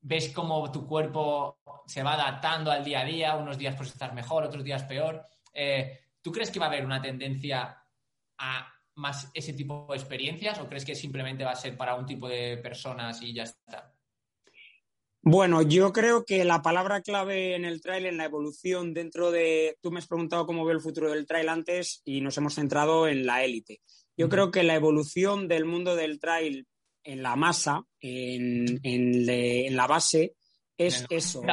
[0.00, 4.12] ves cómo tu cuerpo se va adaptando al día a día, unos días pues estás
[4.12, 5.24] mejor, otros días peor.
[5.54, 7.84] Eh, ¿Tú crees que va a haber una tendencia
[8.38, 12.04] a más ese tipo de experiencias o crees que simplemente va a ser para un
[12.04, 13.94] tipo de personas y ya está?
[15.22, 19.76] Bueno, yo creo que la palabra clave en el trail, en la evolución dentro de...
[19.82, 23.06] Tú me has preguntado cómo veo el futuro del trail antes y nos hemos centrado
[23.06, 23.82] en la élite.
[24.16, 26.66] Yo creo que la evolución del mundo del trail
[27.04, 30.34] en la masa, en, la base,
[30.76, 31.42] es eso.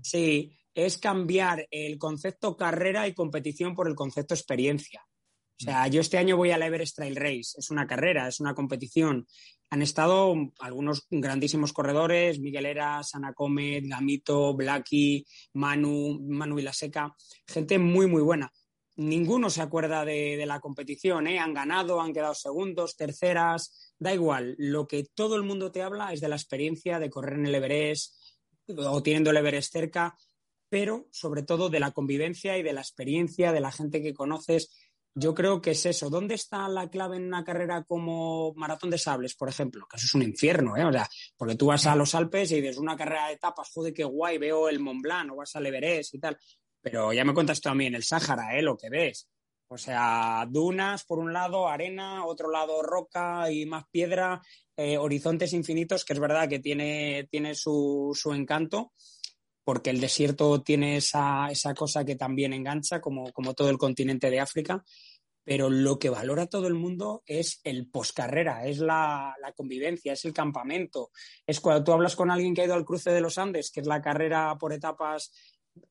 [0.00, 5.04] Sí, es cambiar el concepto carrera y competición por el concepto experiencia.
[5.60, 7.58] O sea, yo este año voy al Everest Trail Race.
[7.58, 9.26] Es una carrera, es una competición
[9.70, 17.14] han estado algunos grandísimos corredores, Miguel Eras, Ana Comet, Gamito, Blacky, Manu, Manu Vilaseca,
[17.46, 18.52] gente muy, muy buena.
[18.96, 21.38] Ninguno se acuerda de, la competición, ¿eh?
[21.38, 24.56] han ganado, han quedado segundos, terceras, da igual.
[24.58, 27.54] Lo que todo el mundo te habla es de la experiencia de correr en el
[27.54, 28.16] Everest
[28.76, 30.16] o teniendo el Everest cerca,
[30.68, 34.87] pero sobre todo de la convivencia y de la experiencia de la gente que conoces
[35.14, 36.10] yo creo que es eso.
[36.10, 39.86] ¿Dónde está la clave en una carrera como Maratón de Sables, por ejemplo?
[39.90, 40.84] Que eso es un infierno, ¿eh?
[40.84, 43.92] O sea, porque tú vas a los Alpes y dices una carrera de etapas, joder,
[43.92, 46.38] qué guay, veo el Mont Blanc o vas al Everest y tal.
[46.80, 48.62] Pero ya me cuentas tú a mí en el Sáhara, ¿eh?
[48.62, 49.28] Lo que ves.
[49.70, 54.40] O sea, dunas por un lado, arena, otro lado roca y más piedra,
[54.76, 58.92] eh, horizontes infinitos, que es verdad que tiene, tiene su, su encanto
[59.68, 64.30] porque el desierto tiene esa, esa cosa que también engancha, como, como, todo el continente
[64.30, 64.82] de África,
[65.44, 70.24] pero lo que valora todo el mundo es el poscarrera, es la, la, convivencia, es
[70.24, 71.10] el campamento.
[71.46, 73.80] Es cuando tú hablas con alguien que ha ido al cruce de los Andes, que
[73.80, 75.32] es la carrera por etapas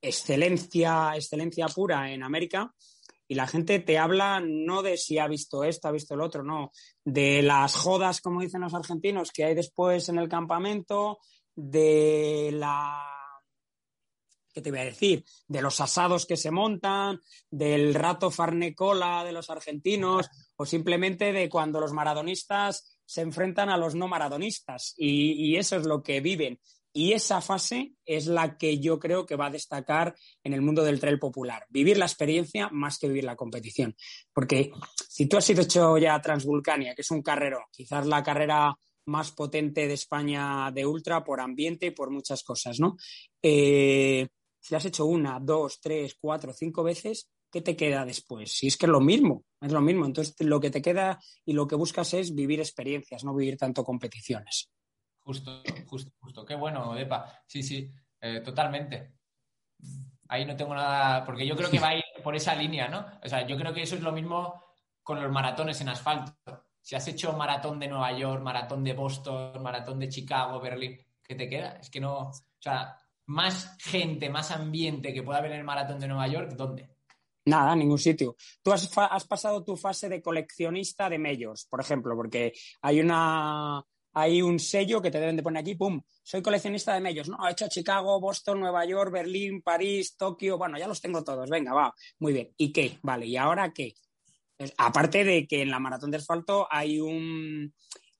[0.01, 2.73] excelencia, excelencia pura en América,
[3.28, 6.41] y la gente te habla no de si ha visto esto, ha visto el otro,
[6.41, 6.71] no,
[7.05, 11.19] de las jodas, como dicen los argentinos, que hay después en el campamento,
[11.55, 13.16] de la
[14.58, 15.24] ¿qué te voy a decir?
[15.47, 21.47] De los asados que se montan, del rato farnecola de los argentinos o simplemente de
[21.47, 26.60] cuando los maradonistas se enfrentan a los no maradonistas y, eso es lo que viven.
[26.91, 30.84] Y esa fase es la que yo creo que va a destacar en el mundo
[30.84, 31.68] del trail popular.
[31.70, 33.95] Vivir la experiencia más que vivir la competición.
[34.34, 34.72] Porque
[35.08, 39.32] si tú has sido hecho ya Transvulcania, que es un carrero, quizás la carrera más
[39.32, 42.97] potente de España de ultra por ambiente y por muchas cosas, ¿no?
[43.43, 44.28] Eh,
[44.68, 48.51] si has hecho una, dos, tres, cuatro, cinco veces, ¿qué te queda después?
[48.51, 50.05] Si es que es lo mismo, es lo mismo.
[50.05, 53.86] Entonces, lo que te queda y lo que buscas es vivir experiencias, no vivir tanto
[53.86, 54.70] competiciones.
[55.22, 56.45] Justo, justo, justo.
[56.45, 57.32] Qué bueno, Epa.
[57.47, 57.89] Sí, sí,
[58.20, 59.13] eh, totalmente.
[60.28, 63.05] Ahí no tengo nada, porque yo creo que va a ir por esa línea, ¿no?
[63.24, 64.61] O sea, yo creo que eso es lo mismo
[65.01, 66.36] con los maratones en asfalto.
[66.82, 71.36] Si has hecho maratón de Nueva York, maratón de Boston, maratón de Chicago, Berlín, ¿qué
[71.36, 71.78] te queda?
[71.80, 72.97] Es que no, o sea,
[73.28, 76.89] más gente, más ambiente que pueda haber en el maratón de Nueva York, ¿dónde?
[77.45, 78.36] Nada, ningún sitio.
[78.61, 78.88] Tú has,
[79.25, 83.82] pasado tu fase de coleccionista de majors, por ejemplo, porque hay una
[84.13, 86.01] hay un sello que te deben de poner aquí, ¡pum!
[86.23, 87.30] Soy coleccionista de majors.
[87.30, 90.57] No, he hecho Chicago, Boston, Nueva York, Berlín, París, Tokio.
[90.57, 91.49] Bueno, ya los tengo todos.
[91.49, 91.93] Venga, va.
[92.19, 92.51] Muy bien.
[92.57, 92.97] ¿Y qué?
[93.03, 93.93] Vale, ¿y ahora qué?
[94.57, 97.73] Pues, aparte de que en la maratón de asfalto hay un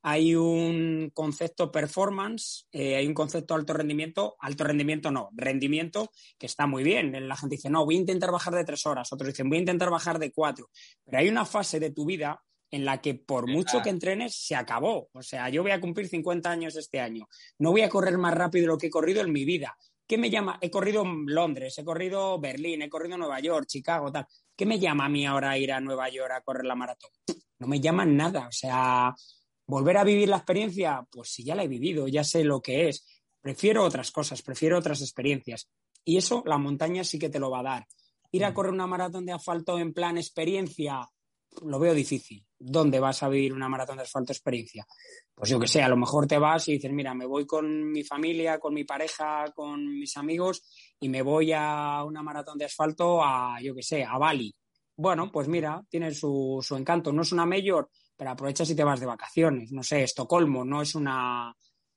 [0.10, 6.46] hay un concepto performance, eh, hay un concepto alto rendimiento, alto rendimiento no, rendimiento que
[6.46, 7.28] está muy bien.
[7.28, 9.60] La gente dice, no, voy a intentar bajar de tres horas, otros dicen, voy a
[9.60, 10.70] intentar bajar de cuatro.
[11.04, 12.42] Pero hay una fase de tu vida
[12.72, 15.10] en la que por mucho que entrenes, se acabó.
[15.12, 17.28] O sea, yo voy a cumplir 50 años este año.
[17.60, 19.78] No voy a correr más rápido de lo que he corrido en mi vida.
[20.08, 20.58] ¿Qué me llama?
[20.62, 24.26] He corrido Londres, he corrido Berlín, he corrido Nueva York, Chicago, tal.
[24.56, 27.10] ¿Qué me llama a mí ahora ir a Nueva York a correr la maratón?
[27.60, 28.48] No me llama nada.
[28.48, 29.14] O sea,
[29.68, 31.06] ¿Volver a vivir la experiencia?
[31.12, 33.06] Pues si ya la he vivido, ya sé lo que es.
[33.42, 35.70] Prefiero otras cosas, prefiero otras experiencias.
[36.06, 37.88] Y eso la montaña sí que te lo va a dar.
[38.32, 38.54] Ir a mm.
[38.54, 41.06] correr una maratón de asfalto en plan experiencia,
[41.66, 42.46] lo veo difícil.
[42.58, 44.88] ¿Dónde vas a vivir una maratón de asfalto experiencia?
[45.36, 47.92] Pues yo que sé, a lo mejor te vas y dices, mira, me voy con
[47.92, 50.64] mi familia, con mi pareja, con mis amigos
[51.00, 54.56] y me voy a una maratón de asfalto a, yo que sé, a Bali.
[54.96, 57.12] Bueno, pues mira, tiene su, su encanto.
[57.12, 59.72] No es una mayor, pero aprovecha si te vas de vacaciones.
[59.72, 61.56] No sé, Estocolmo no es una.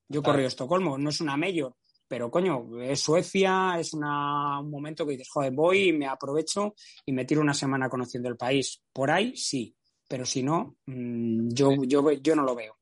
[0.09, 5.07] Yo corrí Estocolmo, no es una mayor, pero coño, es Suecia, es una, un momento
[5.07, 6.75] que dices, joder, voy y me aprovecho
[7.07, 8.83] y me tiro una semana conociendo el país.
[8.93, 9.75] Por ahí sí,
[10.09, 12.77] pero si no, mm, yo, yo, yo no lo veo.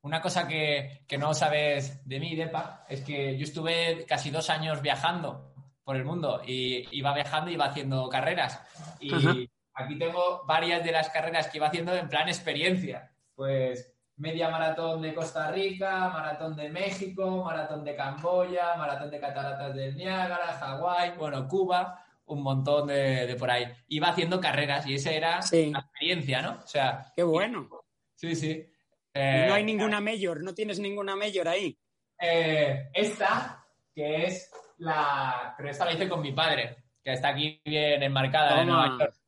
[0.00, 4.48] Una cosa que, que, no sabes de mí, Depa, es que yo estuve casi dos
[4.48, 5.54] años viajando
[5.84, 8.60] por el mundo y iba viajando y iba haciendo carreras.
[9.00, 13.12] Y aquí tengo varias de las carreras que iba haciendo en plan experiencia.
[13.34, 19.74] Pues media maratón de Costa Rica, maratón de México, maratón de Camboya, maratón de Cataratas
[19.74, 23.66] del Niágara, Hawái, bueno, Cuba, un montón de, por ahí.
[23.88, 26.60] Iba haciendo carreras y esa era la experiencia, ¿no?
[26.62, 27.12] O sea.
[27.14, 27.68] Qué bueno.
[28.14, 28.66] Sí, sí.
[29.14, 31.76] no hay eh, ninguna mayor, no tienes ninguna mayor ahí.
[32.20, 35.54] Eh, esta, que es la.
[35.56, 39.23] Pero esta la hice con mi padre, que está aquí bien enmarcada en Nueva York.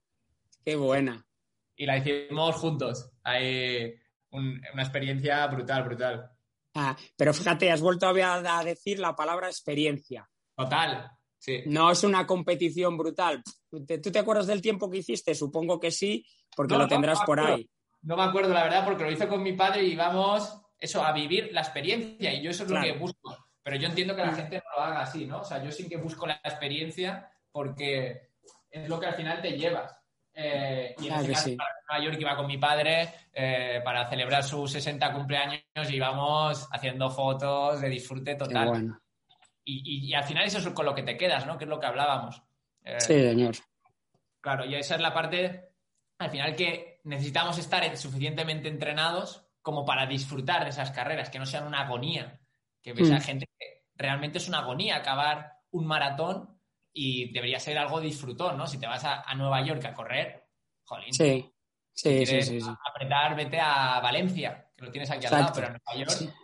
[0.66, 1.24] Qué buena.
[1.76, 3.12] Y la hicimos juntos.
[3.22, 3.94] Ahí
[4.32, 6.30] una experiencia brutal, brutal.
[6.74, 10.28] Ah, pero fíjate, has vuelto a decir la palabra experiencia.
[10.56, 11.08] Total,
[11.38, 11.62] sí.
[11.66, 13.44] No es una competición brutal.
[13.70, 15.36] ¿Tú te acuerdas del tiempo que hiciste?
[15.36, 17.70] Supongo que sí, porque lo tendrás por ahí.
[18.02, 21.12] No me acuerdo, la verdad, porque lo hice con mi padre y vamos, eso, a
[21.12, 22.34] vivir la experiencia.
[22.34, 23.36] Y yo eso es lo que busco.
[23.62, 24.36] Pero yo entiendo que la mm.
[24.36, 25.42] gente no lo haga así, ¿no?
[25.42, 28.32] O sea, yo sí que busco la experiencia porque
[28.68, 29.96] es lo que al final te llevas.
[30.38, 34.44] Eh, y en este caso, para Nueva York iba con mi padre eh, para celebrar
[34.44, 38.98] sus 60 cumpleaños y íbamos haciendo fotos de disfrute total.
[39.64, 41.56] Y, al final eso es con lo que te quedas, ¿no?
[41.56, 42.40] Que es lo que hablábamos.
[42.84, 43.56] Eh, sí, señor.
[44.40, 45.70] Claro, y esa es la parte,
[46.18, 51.46] al final, que necesitamos estar suficientemente entrenados como para disfrutar de esas carreras, que no
[51.46, 52.38] sean una agonía.
[52.82, 53.22] Que ves a mm.
[53.22, 56.55] gente que realmente es una agonía acabar un maratón
[56.98, 58.66] y debería ser algo disfrutón, ¿no?
[58.66, 60.48] Si te vas a, Nueva York a correr,
[60.82, 61.12] jolín.
[61.12, 61.52] Sí,
[61.92, 65.70] sí, sí, sí, Apretar, vete a Valencia, que lo tienes aquí al lado, pero a
[65.70, 66.34] Nueva York.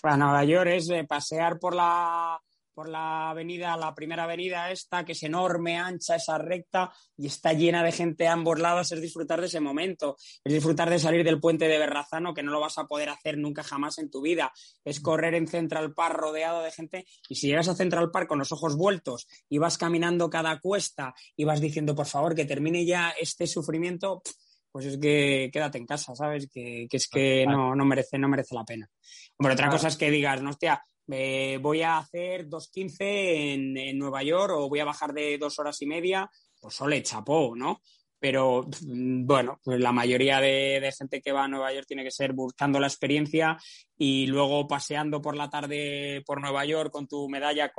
[0.00, 2.40] Para Nueva York es pasear por la
[2.78, 7.52] por la avenida, la primera avenida esta, que es enorme, ancha, esa recta, y está
[7.52, 11.24] llena de gente a ambos lados, es disfrutar de ese momento, es disfrutar de salir
[11.24, 14.20] del puente de Berrazano, que no lo vas a poder hacer nunca jamás en tu
[14.20, 14.52] vida,
[14.84, 18.38] es correr en Central Park rodeado de gente, y si llegas a Central Park con
[18.38, 22.86] los ojos vueltos y vas caminando cada cuesta y vas diciendo, por favor, que termine
[22.86, 24.22] ya este sufrimiento,
[24.70, 26.48] pues es que quédate en casa, ¿sabes?
[26.48, 28.88] Que, es que no, no, merece, no merece la pena.
[29.36, 34.22] Hombre, otra cosa es que digas, no, hostia, voy a hacer 2.15 en, en Nueva
[34.22, 36.30] York o voy a bajar de dos horas y media,
[36.60, 37.80] pues sole chapó, ¿no?
[38.20, 42.10] Pero mm, bueno, pues la mayoría de, gente que va a Nueva York tiene que
[42.10, 43.56] ser buscando la experiencia
[43.96, 47.70] y luego paseando por la tarde por Nueva York con tu medalla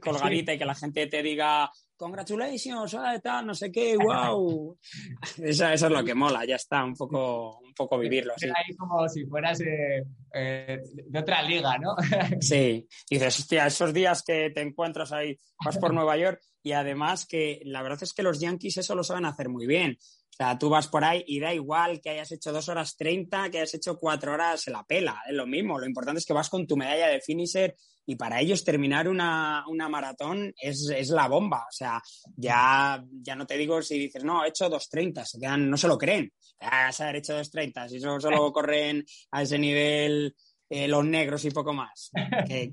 [0.00, 4.78] colgadita y que la gente te diga congratulations, tal, no sé qué, wow.
[5.38, 8.46] eso, es lo que mola, ya está, un poco, un poco vivirlo así.
[8.46, 11.96] Ahí como si fueras eh, eh, de otra liga, ¿no?
[12.40, 16.72] sí, y dices, hostia, esos días que te encuentras ahí, vas por Nueva York y
[16.72, 19.98] además que la verdad es que los Yankees eso lo saben hacer muy bien.
[20.40, 23.50] O sea, tú vas por ahí y da igual que hayas hecho dos horas treinta,
[23.50, 25.80] que hayas hecho cuatro horas, se la pela, es lo mismo.
[25.80, 27.74] Lo importante es que vas con tu medalla de finisher
[28.06, 31.66] y para ellos terminar una, maratón es, la bomba.
[31.68, 32.00] O sea,
[32.36, 35.88] ya, ya no te digo si dices, no, he hecho 2.30, se quedan, no se
[35.88, 36.32] lo creen.
[36.60, 40.36] Vas a haber hecho 2.30, si solo, solo corren a ese nivel
[40.70, 42.10] eh, los negros y poco más.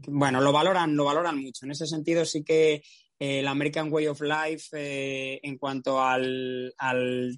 [0.08, 1.66] bueno, lo valoran, lo valoran mucho.
[1.66, 2.84] En ese sentido sí que
[3.20, 6.74] el American Way of Life eh, en cuanto al,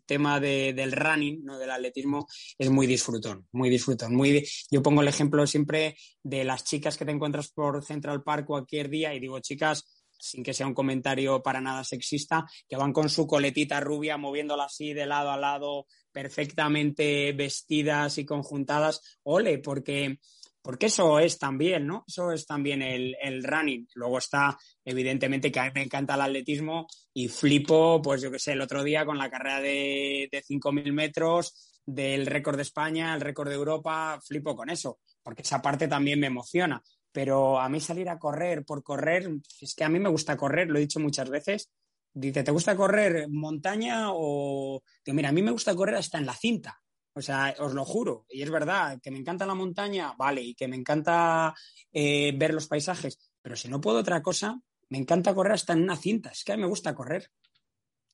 [0.05, 1.57] tema del running, ¿no?
[1.57, 4.15] del atletismo, es muy disfrutón, muy disfrutón.
[4.15, 8.45] Muy, yo pongo el ejemplo siempre de las chicas que te encuentras por Central Park
[8.45, 9.85] cualquier día y digo, chicas,
[10.19, 14.65] sin que sea un comentario para nada sexista, que van con su coletita rubia moviéndola
[14.65, 19.19] así de lado a lado, perfectamente vestidas y conjuntadas.
[19.23, 20.19] Ole, porque
[20.67, 22.03] porque eso es también, ¿no?
[22.05, 23.87] Eso es también el, running.
[23.95, 28.37] Luego está, evidentemente, que a mí me encanta el atletismo y flipo, pues yo qué
[28.37, 33.15] sé, el otro día con la carrera de, de 5.000 metros, del récord de España,
[33.15, 36.83] el récord de Europa, flipo con eso, porque esa parte también me emociona.
[37.13, 40.67] Pero a mí salir a correr por correr, es que a mí me gusta correr,
[40.67, 41.71] lo he dicho muchas veces.
[42.13, 44.83] Dice, ¿te gusta correr montaña o...?
[45.05, 46.81] mira, a mí me gusta correr hasta en la cinta.
[47.17, 50.53] O sea, os lo juro, y es verdad, que me encanta la montaña, vale, y
[50.53, 51.51] que me encanta
[51.91, 55.81] eh, ver los paisajes, pero si no puedo otra cosa, me encanta correr hasta en
[55.81, 57.31] una cinta, es que a mí me gusta correr.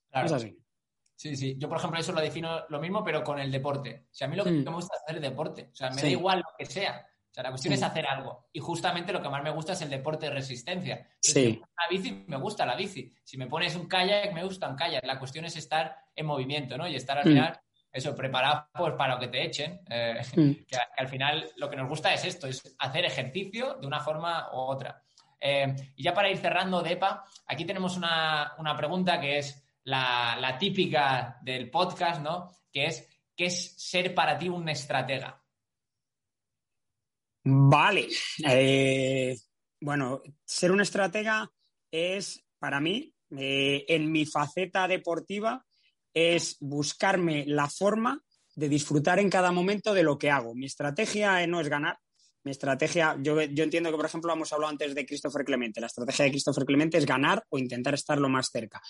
[0.10, 0.28] Claro.
[0.28, 0.58] Es así.
[1.18, 1.56] Sí, sí.
[1.58, 4.08] Yo, por ejemplo, eso lo defino lo mismo, pero con el deporte.
[4.10, 4.64] O sea, a mí lo que mm.
[4.64, 5.70] me gusta es hacer el deporte.
[5.72, 7.06] O sea, me da igual lo que sea.
[7.30, 8.48] O sea, la cuestión es hacer algo.
[8.54, 11.10] Y justamente lo que más me gusta es el deporte de resistencia.
[11.20, 11.62] sí.
[11.90, 13.14] Si bici, me gusta la bici.
[13.24, 15.06] Si me pones un kayak, me gusta un kayak.
[15.06, 16.88] La cuestión es estar en movimiento, ¿no?
[16.88, 17.54] Y estar al mm.
[17.94, 19.80] Eso, preparado pues, para lo que te echen.
[19.88, 20.66] Eh, mm.
[20.68, 24.50] que, al final lo que nos gusta es esto, es hacer ejercicio de una forma
[24.52, 25.02] u otra.
[25.40, 30.58] Eh, y ya para ir cerrando, Depa, aquí tenemos una, pregunta que es la, la
[30.58, 32.50] típica del podcast, ¿no?
[32.72, 35.40] Que es, ¿qué es ser para ti un estratega?
[37.46, 38.08] Vale.
[38.48, 39.38] Eh,
[39.82, 41.52] bueno, ser un estratega
[41.92, 45.66] es, para mí, en mi faceta deportiva,
[46.14, 48.22] es buscarme la forma
[48.56, 50.54] de disfrutar en cada momento de lo que hago.
[50.56, 51.98] Mi estrategia no es ganar.
[52.44, 55.80] Mi estrategia, yo, yo entiendo que, por ejemplo, hemos hablado antes de Christopher Clemente.
[55.80, 58.82] La estrategia de Christopher Clemente es ganar o intentar estar lo más cerca.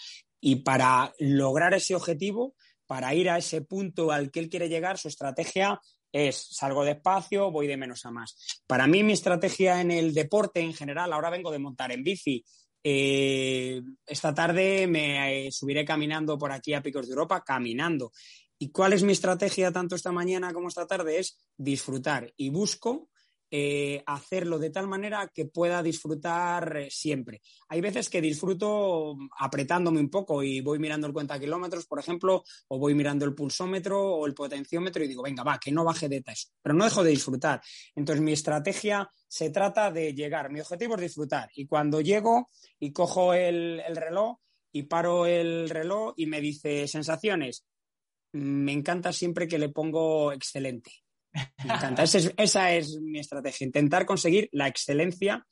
[0.42, 2.56] Y para lograr ese objetivo,
[2.88, 5.80] para ir a ese punto al que él quiere llegar, su estrategia
[6.12, 8.36] es salgo despacio, voy de menos a más.
[8.68, 12.44] Para mí mi estrategia en el deporte en general, ahora vengo de montar en bici.
[12.84, 18.12] Eh, esta tarde me eh, subiré caminando por aquí a Picos de Europa, caminando.
[18.60, 21.20] ¿Y cuál es mi estrategia tanto esta mañana como esta tarde?
[21.20, 23.10] Es disfrutar y busco
[23.56, 27.40] eh, hacerlo de tal manera que pueda disfrutar eh, siempre.
[27.68, 32.44] Hay veces que disfruto apretándome un poco y voy mirando el cuenta kilómetros, por ejemplo,
[32.70, 36.10] o voy mirando el pulsómetro o el potenciómetro y digo, venga, va, que no baje
[36.10, 36.50] de eso.
[36.64, 37.62] Pero no dejo de disfrutar.
[37.94, 40.52] Entonces, mi estrategia se trata de llegar.
[40.52, 41.52] Mi objetivo es disfrutar.
[41.54, 42.50] Y cuando llego
[42.80, 44.40] y cojo el, el reloj
[44.72, 47.64] y paro el reloj y me dice sensaciones,
[48.32, 51.03] me encanta siempre que le pongo excelente
[51.66, 52.04] me encanta.
[52.04, 55.46] Esa es, mi estrategia, intentar conseguir la excelencia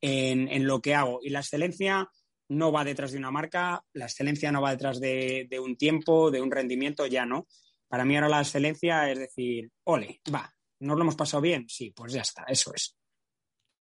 [0.00, 1.20] en, lo que hago.
[1.22, 2.08] Y la excelencia
[2.48, 6.40] no va detrás de una marca, la excelencia no va detrás de, un tiempo, de
[6.40, 7.46] un rendimiento, ya no.
[7.88, 11.68] Para mí ahora la excelencia es decir, ole, va, ¿nos lo hemos pasado bien?
[11.68, 12.96] Sí, pues ya está, eso es.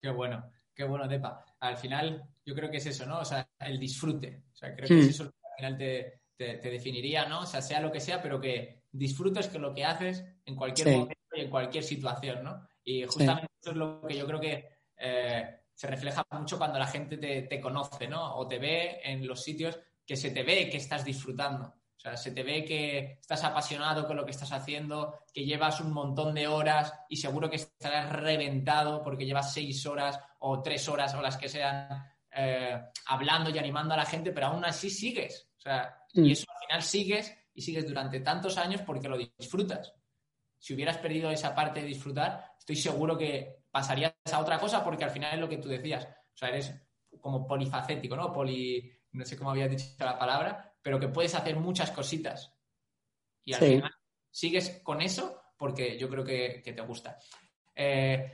[0.00, 1.44] Qué bueno, qué bueno, Depa.
[1.60, 3.20] Al final, yo creo que es eso, ¿no?
[3.20, 4.44] O sea, el disfrute.
[4.52, 5.10] O sea, creo que es hmm.
[5.10, 7.40] eso lo que al final te, te, definiría, ¿no?
[7.40, 10.98] O sea, sea lo que sea, pero que disfrutes que lo que haces en cualquier
[10.98, 12.68] momento y en cualquier situación, ¿no?
[12.84, 16.86] Y justamente eso es lo que yo creo que eh, se refleja mucho cuando la
[16.86, 18.36] gente te, conoce, ¿no?
[18.36, 21.64] O te ve en los sitios que se te ve que estás disfrutando.
[21.66, 25.80] O sea, se te ve que estás apasionado con lo que estás haciendo, que llevas
[25.80, 30.88] un montón de horas y seguro que estarás reventado porque llevas seis horas o tres
[30.88, 31.88] horas o las que sean
[32.32, 35.48] eh, hablando y animando a la gente, pero aún así sigues.
[35.58, 36.30] O sea, y mm.
[36.30, 39.94] eso al final sigues y sigues durante tantos años porque lo disfrutas.
[40.58, 45.04] Si hubieras perdido esa parte de disfrutar, estoy seguro que pasarías a otra cosa porque
[45.04, 46.04] al final es lo que tú decías.
[46.04, 46.72] O sea, eres
[47.20, 48.32] como polifacético, ¿no?
[48.32, 52.54] Poli, no sé cómo había dicho la palabra, pero que puedes hacer muchas cositas.
[53.44, 53.94] Y al final
[54.30, 57.18] sigues con eso porque yo creo que, te gusta.
[57.74, 58.32] Eh,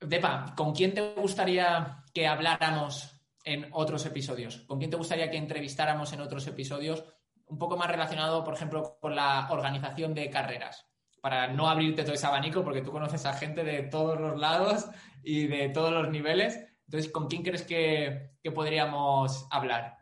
[0.00, 4.58] Depa, ¿con quién te gustaría que habláramos en otros episodios?
[4.62, 7.04] ¿Con quién te gustaría que entrevistáramos en otros episodios?
[7.50, 10.86] Un poco más relacionado, por ejemplo, con la organización de carreras,
[11.20, 14.86] para no abrirte todo ese abanico, porque tú conoces a gente de todos los lados
[15.22, 16.58] y de todos los niveles.
[16.86, 19.96] Entonces, ¿con quién crees que, podríamos hablar?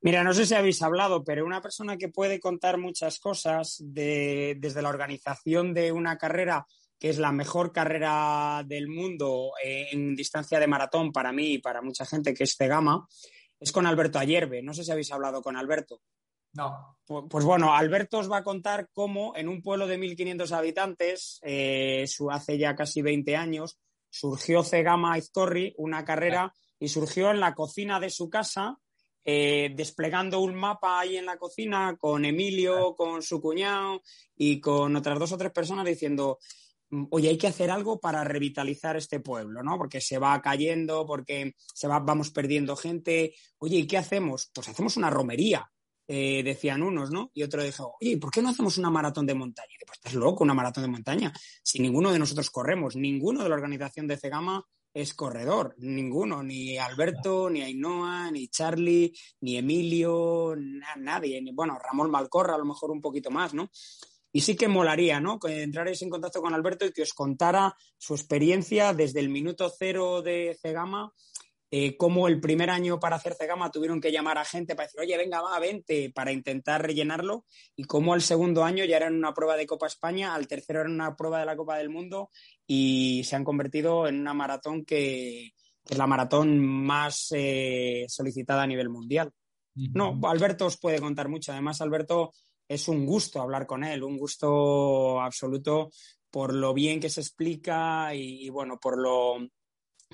[0.00, 4.82] Mira, no sé si habéis hablado, pero una persona que puede contar muchas cosas desde
[4.82, 6.66] la organización de una carrera
[6.98, 11.58] que es la mejor carrera del mundo eh, en distancia de maratón para mí y
[11.58, 13.06] para mucha gente, que es Cegama,
[13.60, 14.62] es con Alberto Ayerbe.
[14.62, 16.00] No sé si habéis hablado con Alberto.
[16.52, 16.98] No.
[17.06, 22.06] Pues, bueno, Alberto os va a contar cómo en un pueblo de 1.500 habitantes, eh,
[22.30, 23.78] hace ya casi 20 años,
[24.10, 28.78] surgió Cegama Izcorri, una carrera, y surgió en la cocina de su casa,
[29.24, 34.02] eh, desplegando un mapa ahí en la cocina con Emilio, con su cuñado
[34.36, 36.38] y con otras dos o tres personas diciendo,
[36.90, 39.76] Mm, oye, hay que hacer algo para revitalizar este pueblo, ¿no?
[39.76, 43.34] Porque se va cayendo, porque se va, vamos perdiendo gente.
[43.58, 44.50] Oye, ¿y qué hacemos?
[44.54, 45.70] Pues hacemos una romería,
[46.10, 47.30] eh, decían unos, ¿no?
[47.34, 49.74] Y otro dijo, oye, ¿por qué no hacemos una maratón de montaña?
[49.78, 51.32] Y pues estás loco, una maratón de montaña.
[51.62, 56.78] Si ninguno de nosotros corremos, ninguno de la organización de Cegama es corredor, ninguno, ni
[56.78, 60.56] Alberto, ni Ainhoa, ni Charlie, ni Emilio,
[60.96, 61.42] nadie.
[61.52, 63.70] Bueno, Ramón Malcorra a lo mejor un poquito más, ¿no?
[64.32, 65.38] Y sí que molaría, ¿no?
[65.38, 69.70] Que entrarais en contacto con Alberto y que os contara su experiencia desde el minuto
[69.76, 71.12] cero de Cegama,
[71.70, 75.00] eh, cómo el primer año para hacer Cegama tuvieron que llamar a gente para decir,
[75.00, 77.44] oye, venga, va, vente, para intentar rellenarlo,
[77.76, 80.80] y cómo el segundo año ya era en una prueba de Copa España, al tercero
[80.80, 82.30] era una prueba de la Copa del Mundo,
[82.66, 85.52] y se han convertido en una maratón que,
[85.88, 89.32] es la maratón más eh, solicitada a nivel mundial.
[89.74, 91.52] No, Alberto os puede contar mucho.
[91.52, 92.32] Además, Alberto
[92.66, 95.90] es un gusto hablar con él, un gusto absoluto
[96.30, 99.38] por lo bien que se explica y, bueno, por lo,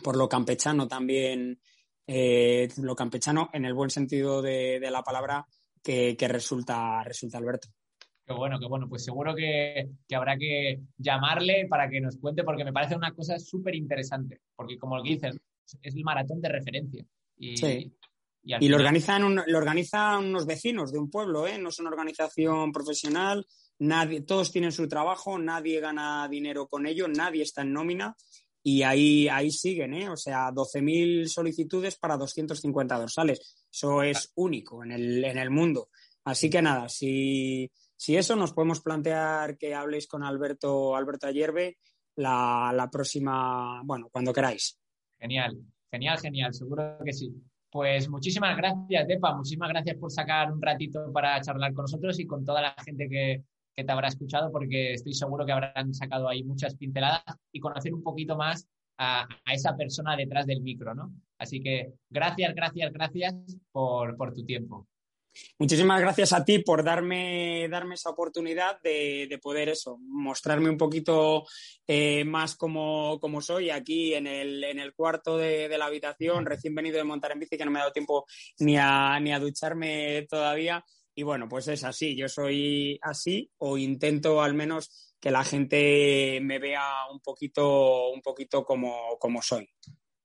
[0.02, 1.60] por lo campechano también,
[2.06, 5.46] eh, lo campechano en el buen sentido de, la palabra
[5.82, 7.68] que, resulta, resulta Alberto.
[8.26, 8.88] Qué bueno, qué bueno.
[8.88, 13.38] Pues seguro que, habrá que llamarle para que nos cuente, porque me parece una cosa
[13.38, 14.40] súper interesante.
[14.56, 15.38] Porque, como lo que dices,
[15.82, 17.04] es el maratón de referencia.
[17.36, 17.92] Y, sí.
[18.42, 21.58] Y, lo, organizan lo organizan unos vecinos de un pueblo, ¿eh?
[21.58, 23.46] No es una organización profesional,
[23.78, 28.14] nadie, todos tienen su trabajo, nadie gana dinero con ello, nadie está en nómina
[28.66, 30.08] y ahí, ahí siguen, ¿eh?
[30.08, 33.66] O sea, 12.000 solicitudes para 250 dorsales.
[33.70, 35.90] Eso es único en el, en el mundo.
[36.24, 41.76] Así que nada, si, si eso nos podemos plantear que habléis con Alberto, Alberto Ayerbe
[42.16, 44.80] la, la próxima, bueno, cuando queráis.
[45.18, 45.58] Genial,
[45.90, 47.30] genial, genial, seguro que sí.
[47.70, 52.26] Pues muchísimas gracias, Depa, muchísimas gracias por sacar un ratito para charlar con nosotros y
[52.26, 53.44] con toda la gente que,
[53.82, 58.02] te habrá escuchado, porque estoy seguro que habrán sacado ahí muchas pinceladas y conocer un
[58.02, 58.68] poquito más
[58.98, 60.92] a, esa persona detrás del micro.
[61.38, 63.34] Así que gracias, gracias, gracias
[63.72, 64.86] por tu tiempo.
[65.58, 71.44] Muchísimas gracias a ti por darme, darme esa oportunidad de, poder eso, mostrarme un poquito
[71.86, 76.98] eh, más como, soy aquí en el, en el cuarto de, la habitación, recién venido
[76.98, 78.26] de montar en bici, que no me ha dado tiempo
[78.58, 80.84] ni a, ni a ducharme todavía.
[81.16, 86.40] Y bueno, pues es así, yo soy así o intento al menos que la gente
[86.42, 89.68] me vea un poquito, un poquito como, como soy.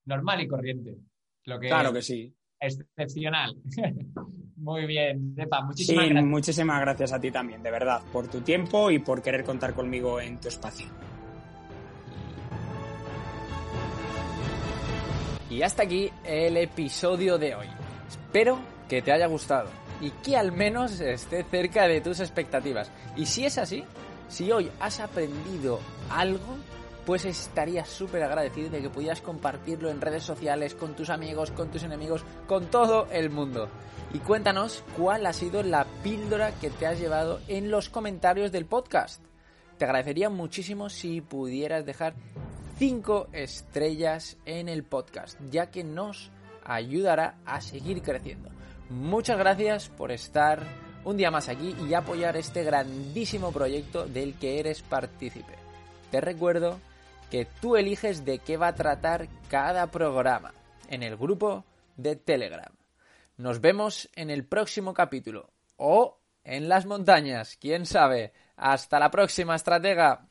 [0.05, 0.97] Normal y corriente.
[1.45, 2.35] Lo que claro que sí.
[2.59, 3.55] Excepcional.
[4.57, 6.29] Muy bien, Depa, muchísimas sí, gracias.
[6.29, 10.19] Muchísimas gracias a ti también, de verdad, por tu tiempo y por querer contar conmigo
[10.19, 10.87] en tu espacio.
[15.49, 17.67] Y hasta aquí el episodio de hoy.
[18.09, 18.59] Espero
[18.89, 19.69] que te haya gustado
[20.01, 22.91] y que al menos esté cerca de tus expectativas.
[23.15, 23.83] Y si es así,
[24.27, 25.79] si hoy has aprendido
[26.09, 26.57] algo,
[27.05, 31.69] pues estaría súper agradecido de que pudieras compartirlo en redes sociales, con tus amigos, con
[31.71, 33.67] tus enemigos, con todo el mundo.
[34.13, 38.65] Y cuéntanos cuál ha sido la píldora que te has llevado en los comentarios del
[38.65, 39.23] podcast.
[39.77, 42.13] Te agradecería muchísimo si pudieras dejar
[42.77, 46.31] 5 estrellas en el podcast, ya que nos
[46.63, 48.49] ayudará a seguir creciendo.
[48.89, 50.63] Muchas gracias por estar
[51.03, 55.53] un día más aquí y apoyar este grandísimo proyecto del que eres partícipe.
[56.09, 56.79] Te recuerdo
[57.29, 60.55] que tú eliges de qué va a tratar cada programa
[60.89, 61.65] en el grupo
[61.97, 62.73] de Telegram.
[63.37, 68.33] Nos vemos en el próximo capítulo o en las montañas, quién sabe.
[68.57, 70.27] Hasta la próxima, estratega.